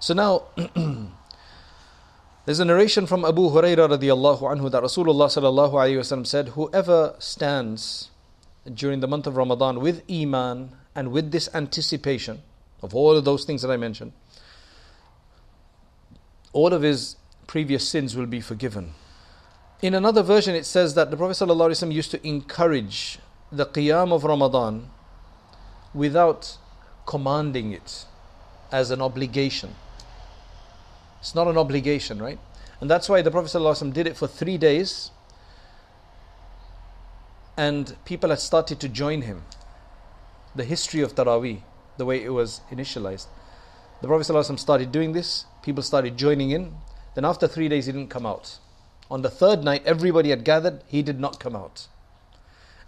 So 0.00 0.14
now, 0.14 0.44
there's 2.46 2.58
a 2.58 2.64
narration 2.64 3.06
from 3.06 3.26
Abu 3.26 3.50
Hurairah 3.50 3.98
radiallahu 3.98 4.48
anhu 4.48 4.70
that 4.70 4.82
Rasulullah 4.82 5.28
sallallahu 5.28 5.74
alayhi 5.74 5.98
wasallam 5.98 6.26
said, 6.26 6.48
Whoever 6.56 7.16
stands 7.18 8.08
during 8.72 9.00
the 9.00 9.08
month 9.08 9.26
of 9.26 9.36
Ramadan 9.36 9.80
with 9.80 10.02
Iman 10.10 10.72
and 10.94 11.12
with 11.12 11.32
this 11.32 11.50
anticipation 11.52 12.40
of 12.80 12.94
all 12.94 13.14
of 13.14 13.26
those 13.26 13.44
things 13.44 13.60
that 13.60 13.70
I 13.70 13.76
mentioned, 13.76 14.12
all 16.56 16.72
of 16.72 16.80
his 16.80 17.16
previous 17.46 17.86
sins 17.86 18.16
will 18.16 18.24
be 18.24 18.40
forgiven. 18.40 18.94
In 19.82 19.92
another 19.92 20.22
version, 20.22 20.54
it 20.54 20.64
says 20.64 20.94
that 20.94 21.10
the 21.10 21.16
Prophet 21.16 21.34
ﷺ 21.34 21.92
used 21.92 22.10
to 22.12 22.26
encourage 22.26 23.18
the 23.52 23.66
Qiyam 23.66 24.10
of 24.10 24.24
Ramadan 24.24 24.88
without 25.92 26.56
commanding 27.04 27.72
it 27.72 28.06
as 28.72 28.90
an 28.90 29.02
obligation. 29.02 29.74
It's 31.20 31.34
not 31.34 31.46
an 31.46 31.58
obligation, 31.58 32.22
right? 32.22 32.38
And 32.80 32.90
that's 32.90 33.06
why 33.10 33.20
the 33.20 33.30
Prophet 33.30 33.50
ﷺ 33.50 33.92
did 33.92 34.06
it 34.06 34.16
for 34.16 34.26
three 34.26 34.56
days 34.56 35.10
and 37.54 37.96
people 38.06 38.30
had 38.30 38.40
started 38.40 38.80
to 38.80 38.88
join 38.88 39.22
him. 39.22 39.42
The 40.54 40.64
history 40.64 41.02
of 41.02 41.14
Taraweeh, 41.14 41.60
the 41.98 42.06
way 42.06 42.24
it 42.24 42.30
was 42.30 42.62
initialized. 42.70 43.26
The 44.00 44.08
Prophet 44.08 44.32
ﷺ 44.32 44.58
started 44.58 44.92
doing 44.92 45.12
this, 45.12 45.46
people 45.62 45.82
started 45.82 46.16
joining 46.16 46.50
in. 46.50 46.74
Then 47.14 47.24
after 47.24 47.48
three 47.48 47.68
days, 47.68 47.86
he 47.86 47.92
didn't 47.92 48.10
come 48.10 48.26
out. 48.26 48.58
On 49.10 49.22
the 49.22 49.30
third 49.30 49.64
night, 49.64 49.82
everybody 49.86 50.30
had 50.30 50.44
gathered, 50.44 50.82
he 50.86 51.02
did 51.02 51.18
not 51.18 51.40
come 51.40 51.56
out. 51.56 51.88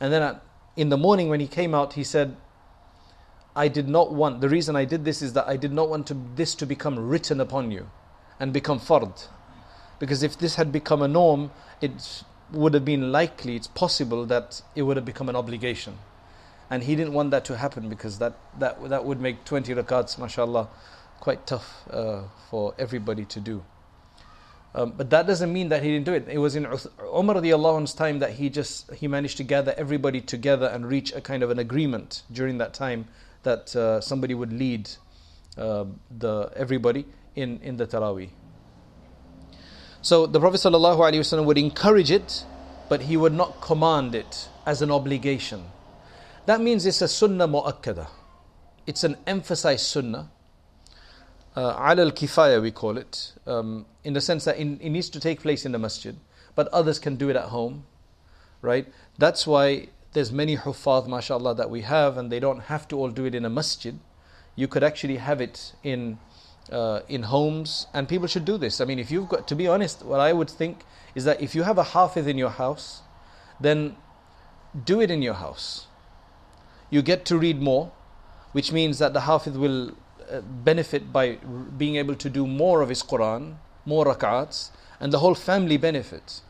And 0.00 0.12
then 0.12 0.22
at 0.22 0.42
in 0.78 0.90
the 0.90 0.96
morning 0.96 1.28
when 1.28 1.40
he 1.40 1.48
came 1.48 1.74
out, 1.74 1.94
he 1.94 2.04
said, 2.04 2.36
I 3.56 3.66
did 3.66 3.88
not 3.88 4.14
want, 4.14 4.40
the 4.40 4.48
reason 4.48 4.76
I 4.76 4.84
did 4.84 5.04
this 5.04 5.20
is 5.20 5.32
that 5.32 5.48
I 5.48 5.56
did 5.56 5.72
not 5.72 5.88
want 5.88 6.06
to, 6.06 6.16
this 6.36 6.54
to 6.54 6.66
become 6.66 6.96
written 7.08 7.40
upon 7.40 7.72
you 7.72 7.90
and 8.38 8.52
become 8.52 8.78
fard. 8.78 9.26
Because 9.98 10.22
if 10.22 10.38
this 10.38 10.54
had 10.54 10.70
become 10.70 11.02
a 11.02 11.08
norm, 11.08 11.50
it 11.80 12.22
would 12.52 12.74
have 12.74 12.84
been 12.84 13.10
likely, 13.10 13.56
it's 13.56 13.66
possible 13.66 14.24
that 14.26 14.62
it 14.76 14.82
would 14.82 14.96
have 14.96 15.04
become 15.04 15.28
an 15.28 15.34
obligation. 15.34 15.98
And 16.70 16.84
he 16.84 16.94
didn't 16.94 17.12
want 17.12 17.32
that 17.32 17.44
to 17.46 17.56
happen 17.56 17.88
because 17.88 18.20
that, 18.20 18.34
that, 18.60 18.88
that 18.88 19.04
would 19.04 19.20
make 19.20 19.44
20 19.44 19.74
rakats, 19.74 20.16
mashallah, 20.16 20.68
quite 21.20 21.46
tough 21.46 21.84
uh, 21.90 22.22
for 22.50 22.74
everybody 22.78 23.24
to 23.26 23.40
do. 23.40 23.64
Um, 24.74 24.92
but 24.96 25.10
that 25.10 25.26
doesn't 25.26 25.52
mean 25.52 25.70
that 25.70 25.82
he 25.82 25.90
didn't 25.90 26.04
do 26.04 26.12
it. 26.12 26.28
It 26.28 26.38
was 26.38 26.54
in 26.54 26.64
Umar 26.64 27.36
radiallahu 27.36 27.96
time 27.96 28.18
that 28.18 28.32
he 28.32 28.50
just 28.50 28.92
he 28.94 29.08
managed 29.08 29.38
to 29.38 29.44
gather 29.44 29.74
everybody 29.76 30.20
together 30.20 30.66
and 30.66 30.86
reach 30.86 31.12
a 31.12 31.20
kind 31.20 31.42
of 31.42 31.50
an 31.50 31.58
agreement 31.58 32.22
during 32.30 32.58
that 32.58 32.74
time 32.74 33.06
that 33.42 33.74
uh, 33.74 34.00
somebody 34.00 34.34
would 34.34 34.52
lead 34.52 34.90
uh, 35.56 35.84
the 36.10 36.50
everybody 36.54 37.06
in 37.34 37.60
in 37.62 37.76
the 37.76 37.86
Taraweeh. 37.86 38.30
So 40.00 40.26
the 40.26 40.38
Prophet 40.38 40.58
ﷺ 40.58 41.44
would 41.44 41.58
encourage 41.58 42.10
it, 42.10 42.44
but 42.88 43.02
he 43.02 43.16
would 43.16 43.32
not 43.32 43.60
command 43.60 44.14
it 44.14 44.48
as 44.64 44.80
an 44.80 44.92
obligation. 44.92 45.64
That 46.46 46.60
means 46.60 46.86
it's 46.86 47.02
a 47.02 47.08
sunnah 47.08 47.48
mu'akkada. 47.48 48.06
It's 48.86 49.02
an 49.02 49.16
emphasized 49.26 49.86
sunnah 49.86 50.30
uh, 51.58 51.74
al 51.76 52.12
kifaya 52.12 52.62
we 52.62 52.70
call 52.70 52.96
it, 52.96 53.32
um, 53.46 53.84
in 54.04 54.12
the 54.12 54.20
sense 54.20 54.44
that 54.44 54.56
in, 54.58 54.78
it 54.80 54.90
needs 54.90 55.10
to 55.10 55.18
take 55.18 55.40
place 55.42 55.66
in 55.66 55.72
the 55.72 55.78
masjid, 55.78 56.16
but 56.54 56.68
others 56.68 57.00
can 57.00 57.16
do 57.16 57.28
it 57.28 57.36
at 57.36 57.46
home, 57.46 57.84
right? 58.62 58.86
That's 59.18 59.44
why 59.44 59.88
there's 60.12 60.30
many 60.30 60.56
huffaz, 60.56 61.08
mashallah, 61.08 61.56
that 61.56 61.68
we 61.68 61.80
have, 61.82 62.16
and 62.16 62.30
they 62.30 62.38
don't 62.38 62.60
have 62.60 62.86
to 62.88 62.96
all 62.96 63.10
do 63.10 63.24
it 63.24 63.34
in 63.34 63.44
a 63.44 63.50
masjid. 63.50 63.98
You 64.54 64.68
could 64.68 64.84
actually 64.84 65.16
have 65.16 65.40
it 65.40 65.72
in 65.82 66.18
uh, 66.70 67.00
in 67.08 67.24
homes, 67.24 67.86
and 67.92 68.08
people 68.08 68.28
should 68.28 68.44
do 68.44 68.56
this. 68.56 68.80
I 68.80 68.84
mean, 68.84 68.98
if 69.00 69.10
you've 69.10 69.28
got 69.28 69.48
to 69.48 69.56
be 69.56 69.66
honest, 69.66 70.04
what 70.04 70.20
I 70.20 70.32
would 70.32 70.50
think 70.50 70.84
is 71.16 71.24
that 71.24 71.40
if 71.40 71.54
you 71.56 71.62
have 71.64 71.78
a 71.78 71.82
hafiz 71.94 72.26
in 72.26 72.38
your 72.38 72.50
house, 72.50 73.02
then 73.60 73.96
do 74.84 75.00
it 75.00 75.10
in 75.10 75.22
your 75.22 75.34
house. 75.34 75.88
You 76.90 77.02
get 77.02 77.24
to 77.26 77.38
read 77.38 77.60
more, 77.60 77.90
which 78.52 78.70
means 78.70 78.98
that 79.00 79.12
the 79.12 79.22
hafiz 79.22 79.58
will 79.58 79.94
benefit 80.64 81.12
by 81.12 81.36
being 81.76 81.96
able 81.96 82.14
to 82.14 82.30
do 82.30 82.46
more 82.46 82.82
of 82.82 82.88
his 82.88 83.02
Quran, 83.02 83.56
more 83.84 84.04
rak'ats, 84.04 84.70
and 85.00 85.12
the 85.12 85.18
whole 85.18 85.34
family 85.34 85.76
benefits. 85.76 86.42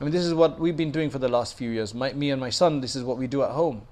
I 0.00 0.04
mean, 0.04 0.12
this 0.12 0.24
is 0.24 0.34
what 0.34 0.58
we've 0.58 0.76
been 0.76 0.90
doing 0.90 1.10
for 1.10 1.18
the 1.18 1.28
last 1.28 1.56
few 1.56 1.70
years. 1.70 1.94
My, 1.94 2.12
me 2.12 2.30
and 2.30 2.40
my 2.40 2.50
son, 2.50 2.80
this 2.80 2.96
is 2.96 3.04
what 3.04 3.16
we 3.16 3.26
do 3.26 3.42
at 3.42 3.50
home. 3.50 3.82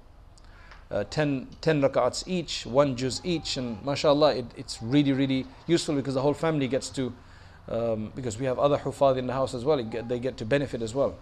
Uh, 0.91 1.03
10, 1.05 1.47
10 1.61 1.81
rak'ats 1.81 2.23
each, 2.27 2.65
one 2.65 2.95
juz 2.95 3.21
each, 3.23 3.57
and 3.57 3.83
mashallah, 3.83 4.35
it, 4.35 4.45
it's 4.55 4.81
really, 4.83 5.11
really 5.11 5.45
useful 5.65 5.95
because 5.95 6.13
the 6.13 6.21
whole 6.21 6.33
family 6.33 6.67
gets 6.67 6.89
to, 6.89 7.13
um, 7.69 8.11
because 8.15 8.37
we 8.37 8.45
have 8.45 8.59
other 8.59 8.77
hufad 8.77 9.17
in 9.17 9.25
the 9.25 9.33
house 9.33 9.53
as 9.53 9.65
well, 9.65 9.81
get, 9.81 10.07
they 10.07 10.19
get 10.19 10.37
to 10.37 10.45
benefit 10.45 10.81
as 10.81 10.93
well. 10.93 11.15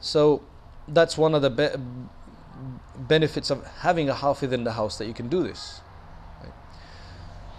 So 0.00 0.42
that's 0.88 1.18
one 1.18 1.34
of 1.34 1.42
the 1.42 1.50
be- 1.50 1.82
benefits 2.96 3.50
of 3.50 3.64
having 3.80 4.08
a 4.08 4.14
hafiz 4.14 4.52
in 4.52 4.64
the 4.64 4.72
house 4.72 4.98
that 4.98 5.06
you 5.06 5.14
can 5.14 5.28
do 5.28 5.42
this. 5.42 5.80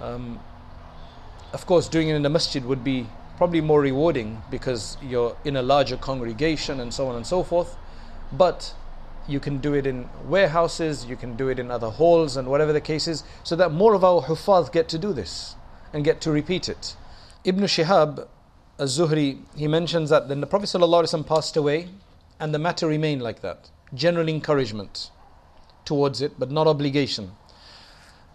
Um, 0.02 0.40
of 1.54 1.66
course, 1.66 1.88
doing 1.88 2.10
it 2.10 2.16
in 2.16 2.22
the 2.22 2.30
masjid 2.30 2.66
would 2.66 2.84
be 2.84 3.08
probably 3.38 3.62
more 3.62 3.82
rewarding 3.82 4.42
because 4.52 4.98
you're 5.02 5.36
in 5.46 5.56
a 5.56 5.62
larger 5.62 5.98
congregation 5.98 6.80
and 6.80 6.94
so 6.94 7.08
on 7.08 7.16
and 7.16 7.26
so 7.26 7.44
forth. 7.44 7.76
But 8.32 8.74
you 9.28 9.40
can 9.40 9.60
do 9.60 9.74
it 9.74 9.88
in 9.88 10.10
warehouses, 10.26 11.06
you 11.06 11.16
can 11.16 11.36
do 11.36 11.48
it 11.50 11.60
in 11.60 11.72
other 11.72 11.90
halls, 11.90 12.38
and 12.38 12.48
whatever 12.48 12.74
the 12.74 12.82
case 12.82 13.08
is, 13.08 13.24
so 13.44 13.56
that 13.56 13.72
more 13.72 13.94
of 13.94 14.04
our 14.04 14.22
hufaz 14.22 14.72
get 14.72 14.88
to 14.90 14.98
do 14.98 15.14
this 15.14 15.56
and 15.94 16.04
get 16.04 16.22
to 16.22 16.32
repeat 16.32 16.70
it. 16.70 16.96
Ibn 17.44 17.64
Shihab 17.64 18.28
Az-Zuhri, 18.78 19.40
he 19.56 19.68
mentions 19.68 20.10
that 20.10 20.28
then 20.28 20.42
the 20.42 20.48
Prophet 20.48 21.26
passed 21.26 21.56
away 21.56 21.88
and 22.40 22.54
the 22.54 22.60
matter 22.60 22.88
remained 22.88 23.22
like 23.22 23.42
that. 23.42 23.70
General 23.94 24.28
encouragement 24.28 25.12
towards 25.86 26.22
it, 26.22 26.40
but 26.40 26.52
not 26.52 26.68
obligation. 26.68 27.32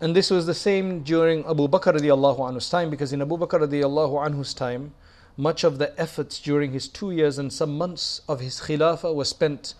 And 0.00 0.16
this 0.16 0.30
was 0.30 0.47
the 0.47 0.54
same 0.54 1.02
during 1.02 1.45
Abu 1.45 1.69
Bakr 1.69 1.95
radiallahu 1.99 2.38
anhu's 2.38 2.71
time, 2.71 2.88
because 2.88 3.12
in 3.12 3.21
Abu 3.21 3.37
Bakr 3.37 3.61
radiallahu 3.61 4.26
anhu's 4.26 4.54
time, 4.54 4.95
much 5.37 5.64
of 5.64 5.78
the 5.78 5.99
efforts 6.00 6.40
during 6.40 6.73
his 6.73 6.88
two 6.88 7.11
years 7.11 7.38
and 7.38 7.52
some 7.52 7.76
months 7.76 8.23
of 8.28 8.40
his 8.40 8.61
khilafah 8.61 9.14
was 9.14 9.28
spent 9.28 9.75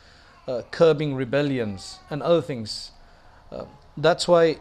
uh, 0.47 0.62
curbing 0.71 1.15
rebellions 1.15 1.99
and 2.11 2.23
other 2.23 2.43
things. 2.43 2.91
Uh, 3.50 3.65
that's 3.97 4.29
why 4.29 4.59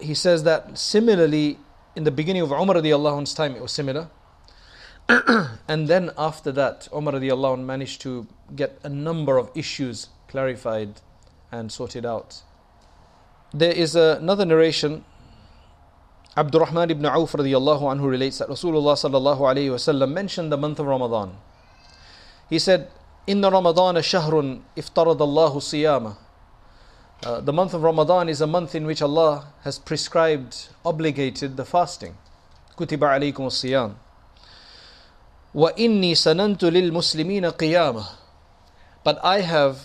he 0.00 0.14
says 0.14 0.44
that 0.44 0.78
similarly, 0.78 1.58
in 1.94 2.04
the 2.04 2.10
beginning 2.10 2.42
of 2.42 2.50
Umar 2.50 2.76
radiallahu 2.76 3.20
anhu's 3.20 3.34
time, 3.34 3.54
it 3.54 3.62
was 3.62 3.72
similar. 3.72 4.08
and 5.68 5.88
then 5.88 6.10
after 6.16 6.52
that, 6.52 6.88
Umar 6.94 7.14
radiallahu 7.14 7.58
anh 7.58 7.66
managed 7.66 8.00
to 8.02 8.26
get 8.54 8.78
a 8.84 8.88
number 8.88 9.38
of 9.38 9.50
issues 9.54 10.08
clarified 10.28 11.00
and 11.50 11.72
sorted 11.72 12.06
out. 12.06 12.42
There 13.52 13.72
is 13.72 13.96
another 13.96 14.44
narration. 14.44 15.04
Abdurrahman 16.36 16.90
ibn 16.90 17.06
Auf 17.06 17.32
radiallahu 17.32 17.82
anhu 17.82 18.08
relates 18.08 18.38
that 18.38 18.48
Rasulullah 18.48 18.94
sallallahu 18.94 19.40
alayhi 19.40 19.70
wasallam 19.70 20.12
mentioned 20.12 20.52
the 20.52 20.56
month 20.56 20.78
of 20.78 20.86
Ramadan. 20.86 21.32
He 22.48 22.60
said, 22.60 22.88
"In 23.26 23.42
Ramadan 23.42 23.96
shahrun 23.96 24.62
iftarad 24.76 25.20
Allahu 25.20 25.58
siyama." 25.58 26.16
Uh, 27.24 27.40
the 27.40 27.52
month 27.52 27.74
of 27.74 27.82
Ramadan 27.82 28.28
is 28.28 28.40
a 28.40 28.46
month 28.46 28.74
in 28.74 28.86
which 28.86 29.02
Allah 29.02 29.52
has 29.64 29.78
prescribed, 29.78 30.68
obligated 30.84 31.56
the 31.56 31.64
fasting. 31.64 32.16
Kutiba 32.78 33.10
alaykum 33.18 33.50
siyam. 33.50 33.96
عليكم 35.55 35.71
الصيام 35.75 35.79
وإني 35.79 36.15
سننت 36.15 36.63
للمسلمين 36.63 37.45
قيامة 37.45 38.05
But 39.03 39.19
I 39.23 39.41
have 39.41 39.77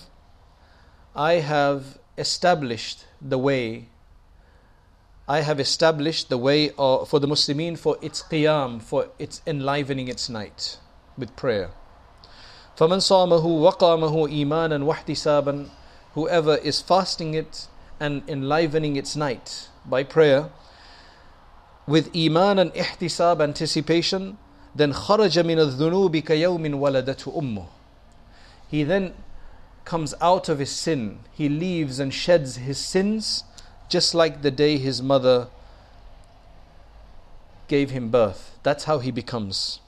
I 1.15 1.35
have 1.35 1.99
established 2.17 3.05
the 3.21 3.39
way 3.39 3.89
I 5.29 5.43
have 5.43 5.61
established 5.61 6.29
the 6.29 6.39
way 6.39 6.71
for 6.71 7.21
the 7.21 7.29
Muslimin 7.29 7.79
for 7.79 7.97
its 8.03 8.23
qiyam, 8.23 8.83
for 8.83 9.11
its 9.19 9.43
enlivening 9.47 10.09
its 10.09 10.29
night 10.29 10.79
with 11.17 11.37
prayer. 11.37 11.71
فمن 12.77 13.01
صامه 13.01 13.47
وقامه 13.47 14.29
إيمانا 14.29 14.85
واحتسابا 14.85 15.69
Whoever 16.15 16.57
is 16.57 16.81
fasting 16.81 17.35
it 17.35 17.69
and 18.01 18.23
enlivening 18.29 18.97
its 18.97 19.15
night 19.15 19.69
by 19.87 20.03
prayer 20.03 20.51
with 21.87 22.11
iman 22.17 22.59
and 22.59 22.73
ihtisab 22.75 23.41
anticipation 23.41 24.39
then 24.75 24.93
خرج 24.93 25.39
من 25.39 25.59
الذنوب 25.59 26.17
كيوم 26.17 26.75
ولدته 26.75 27.39
أمه 27.39 27.67
He 28.71 28.85
then 28.85 29.15
comes 29.85 30.15
out 30.21 30.49
of 30.49 30.61
his 30.61 30.71
sin. 30.71 31.19
He 31.33 31.49
leaves 31.49 31.99
and 31.99 32.15
sheds 32.15 32.57
his 32.57 32.79
sins 32.79 33.43
just 33.89 34.15
like 34.15 34.43
the 34.43 34.51
day 34.53 34.79
his 34.79 35.03
mother 35.03 35.49
gave 37.67 37.91
him 37.91 38.11
birth. 38.11 38.57
That's 38.63 38.85
how 38.85 39.01
he 39.01 39.11
becomes. 39.11 39.81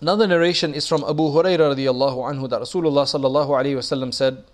Another 0.00 0.26
narration 0.26 0.74
is 0.74 0.86
from 0.86 1.04
Abu 1.04 1.24
Hurairah 1.24 1.76
radiallahu 1.76 2.18
anhu 2.30 2.48
that 2.50 2.60
Rasulullah 2.60 3.04
sallallahu 3.04 3.48
alayhi 3.48 3.76
wasallam 3.76 4.14
said, 4.14 4.44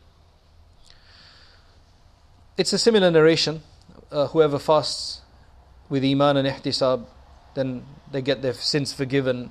it's 2.56 2.72
a 2.72 2.78
similar 2.78 3.10
narration. 3.10 3.62
Uh, 4.10 4.26
whoever 4.26 4.58
fasts 4.58 5.20
with 5.88 6.04
iman 6.04 6.36
and 6.38 6.48
ihtisab, 6.48 7.04
then 7.54 7.84
they 8.10 8.22
get 8.22 8.42
their 8.42 8.52
sins 8.52 8.92
forgiven 8.92 9.50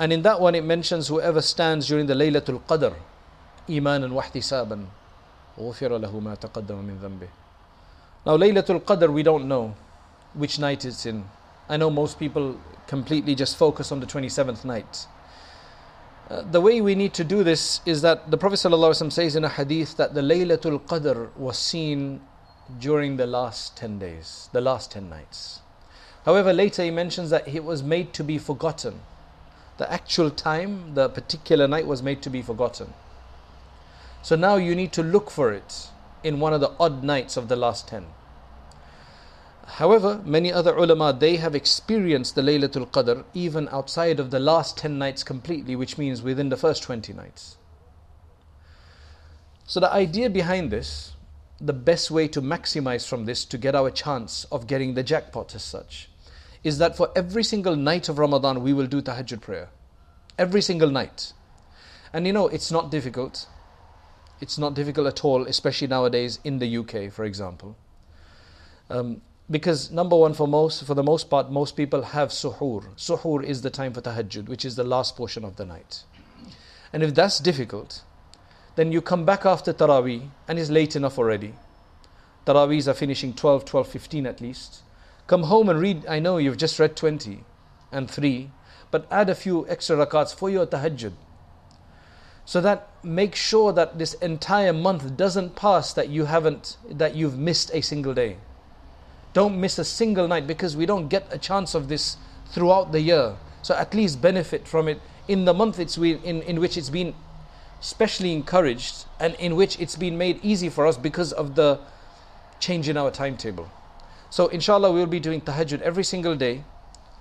and 0.00 0.14
in 0.14 0.22
that 0.22 0.40
one 0.40 0.54
it 0.54 0.64
mentions 0.64 1.08
whoever 1.08 1.42
stands 1.42 1.86
during 1.86 2.06
the 2.06 2.14
Laylatul 2.14 2.62
Qadr, 2.62 2.94
imanan 3.68 4.12
wa 4.12 4.22
ihtisaban, 4.22 4.86
غفر 5.58 6.00
له 6.00 6.20
ما 6.20 6.34
تقدم 6.36 6.80
من 6.80 6.98
ذنبه. 6.98 7.28
Now 8.24 8.38
Laylatul 8.38 8.80
Qadr 8.80 9.12
we 9.12 9.22
don't 9.22 9.46
know 9.46 9.74
which 10.32 10.58
night 10.58 10.86
it's 10.86 11.04
in. 11.04 11.24
I 11.68 11.76
know 11.76 11.90
most 11.90 12.18
people 12.18 12.58
completely 12.86 13.34
just 13.34 13.58
focus 13.58 13.92
on 13.92 14.00
the 14.00 14.06
27th 14.06 14.64
night. 14.64 15.06
Uh, 16.30 16.42
the 16.50 16.62
way 16.62 16.80
we 16.80 16.94
need 16.94 17.12
to 17.12 17.24
do 17.24 17.44
this 17.44 17.82
is 17.84 18.00
that 18.00 18.30
the 18.30 18.38
Prophet 18.38 18.56
ﷺ 18.56 19.12
says 19.12 19.36
in 19.36 19.44
a 19.44 19.50
hadith 19.50 19.98
that 19.98 20.14
the 20.14 20.22
Laylatul 20.22 20.80
Qadr 20.80 21.36
was 21.36 21.58
seen 21.58 22.22
during 22.78 23.18
the 23.18 23.26
last 23.26 23.76
10 23.76 23.98
days, 23.98 24.48
the 24.52 24.62
last 24.62 24.92
10 24.92 25.10
nights. 25.10 25.60
However, 26.25 26.51
later 26.51 26.83
he 26.83 26.91
mentions 26.91 27.29
that 27.29 27.47
it 27.47 27.63
was 27.63 27.83
made 27.83 28.13
to 28.13 28.23
be 28.23 28.37
forgotten 28.37 28.99
the 29.77 29.91
actual 29.91 30.31
time, 30.31 30.93
the 30.93 31.09
particular 31.09 31.67
night 31.67 31.85
was 31.85 32.01
made 32.01 32.21
to 32.21 32.29
be 32.29 32.41
forgotten. 32.41 32.93
So 34.21 34.35
now 34.35 34.55
you 34.55 34.73
need 34.73 34.93
to 34.93 35.03
look 35.03 35.29
for 35.29 35.51
it 35.51 35.89
in 36.23 36.39
one 36.39 36.53
of 36.53 36.61
the 36.61 36.71
odd 36.79 37.03
nights 37.03 37.35
of 37.37 37.49
the 37.49 37.55
last 37.55 37.87
10. 37.89 38.05
However, 39.65 40.21
many 40.23 40.53
other 40.53 40.75
ulama 40.75 41.11
they 41.11 41.37
have 41.37 41.55
experienced 41.55 42.35
the 42.35 42.41
Laylatul 42.41 42.89
Qadr 42.89 43.25
even 43.33 43.67
outside 43.69 44.19
of 44.19 44.31
the 44.31 44.39
last 44.39 44.77
10 44.77 44.97
nights 44.97 45.23
completely, 45.23 45.75
which 45.75 45.97
means 45.97 46.21
within 46.21 46.49
the 46.49 46.57
first 46.57 46.83
20 46.83 47.11
nights. 47.13 47.57
So 49.65 49.79
the 49.79 49.91
idea 49.91 50.29
behind 50.29 50.71
this, 50.71 51.13
the 51.59 51.73
best 51.73 52.11
way 52.11 52.27
to 52.29 52.41
maximize 52.41 53.07
from 53.07 53.25
this 53.25 53.43
to 53.45 53.57
get 53.57 53.75
our 53.75 53.89
chance 53.89 54.45
of 54.51 54.67
getting 54.67 54.93
the 54.93 55.03
jackpot 55.03 55.55
as 55.55 55.63
such, 55.63 56.09
is 56.65 56.79
that 56.79 56.97
for 56.97 57.11
every 57.15 57.43
single 57.43 57.75
night 57.75 58.09
of 58.09 58.17
Ramadan, 58.17 58.63
we 58.63 58.73
will 58.73 58.87
do 58.87 58.99
tahajjud 58.99 59.39
prayer. 59.39 59.69
Every 60.37 60.63
single 60.63 60.89
night. 60.89 61.31
And 62.11 62.25
you 62.25 62.33
know, 62.33 62.47
it's 62.47 62.71
not 62.71 62.89
difficult. 62.89 63.45
It's 64.41 64.57
not 64.57 64.73
difficult 64.73 65.05
at 65.05 65.23
all, 65.23 65.45
especially 65.45 65.87
nowadays 65.87 66.39
in 66.43 66.57
the 66.57 66.77
UK, 66.77 67.11
for 67.13 67.23
example. 67.23 67.77
Um, 68.89 69.21
because 69.49 69.91
number 69.91 70.17
one, 70.17 70.33
for 70.33 70.47
most, 70.47 70.83
for 70.85 70.95
the 70.95 71.03
most 71.03 71.29
part, 71.29 71.51
most 71.51 71.77
people 71.77 72.01
have 72.01 72.29
suhoor. 72.29 72.83
Suhoor 72.95 73.43
is 73.43 73.61
the 73.61 73.69
time 73.69 73.93
for 73.93 74.01
tahajjud, 74.01 74.49
which 74.49 74.65
is 74.65 74.75
the 74.75 74.83
last 74.83 75.15
portion 75.15 75.45
of 75.45 75.57
the 75.57 75.65
night. 75.65 76.03
And 76.91 77.03
if 77.03 77.13
that's 77.13 77.39
difficult, 77.39 78.01
then 78.75 78.91
you 78.91 79.03
come 79.03 79.23
back 79.23 79.45
after 79.45 79.71
Taraweeh, 79.71 80.29
and 80.47 80.57
it's 80.57 80.71
late 80.71 80.95
enough 80.95 81.19
already. 81.19 81.53
Taraweehs 82.47 82.87
are 82.87 82.95
finishing 82.95 83.33
12, 83.35 83.65
12, 83.65 83.87
15 83.87 84.25
at 84.25 84.41
least. 84.41 84.81
Come 85.27 85.43
home 85.43 85.69
and 85.69 85.79
read. 85.79 86.05
I 86.07 86.19
know 86.19 86.37
you've 86.37 86.57
just 86.57 86.77
read 86.77 86.95
20 86.95 87.43
and 87.91 88.09
3, 88.09 88.51
but 88.91 89.07
add 89.09 89.29
a 89.29 89.35
few 89.35 89.67
extra 89.67 89.97
rakats 89.97 90.35
for 90.35 90.49
your 90.49 90.67
tahajjud. 90.67 91.13
So 92.45 92.61
that 92.61 92.89
make 93.03 93.35
sure 93.35 93.73
that 93.73 93.97
this 93.97 94.13
entire 94.15 94.71
month 94.71 95.17
doesn't 95.17 95.55
pass 95.55 95.93
that 95.93 96.09
you 96.09 96.25
haven't 96.25 96.77
that 96.87 97.15
you've 97.15 97.39
missed 97.39 97.71
a 97.73 97.81
single 97.81 98.13
day. 98.13 98.37
Don't 99.33 99.59
miss 99.59 99.79
a 99.79 99.83
single 99.83 100.27
night 100.27 100.45
because 100.45 100.77
we 100.77 100.85
don't 100.85 101.07
get 101.07 101.27
a 101.31 101.39
chance 101.39 101.73
of 101.73 101.87
this 101.87 102.17
throughout 102.51 102.91
the 102.91 103.01
year. 103.01 103.35
So 103.63 103.73
at 103.75 103.95
least 103.95 104.21
benefit 104.21 104.67
from 104.67 104.87
it 104.87 105.01
in 105.27 105.45
the 105.45 105.53
month 105.55 105.79
it's 105.79 105.97
in, 105.97 106.43
in 106.43 106.59
which 106.59 106.77
it's 106.77 106.91
been 106.91 107.15
specially 107.81 108.31
encouraged 108.31 109.05
and 109.19 109.33
in 109.35 109.55
which 109.55 109.79
it's 109.79 109.95
been 109.95 110.17
made 110.17 110.39
easy 110.43 110.69
for 110.69 110.85
us 110.85 110.97
because 110.97 111.33
of 111.33 111.55
the 111.55 111.79
change 112.59 112.87
in 112.87 112.95
our 112.95 113.09
timetable. 113.09 113.69
So 114.35 114.47
inshallah 114.47 114.91
we'll 114.91 115.05
be 115.05 115.21
doing 115.21 115.39
tahajjud 115.39 115.81
every 115.81 116.03
single 116.03 116.35
day 116.35 116.65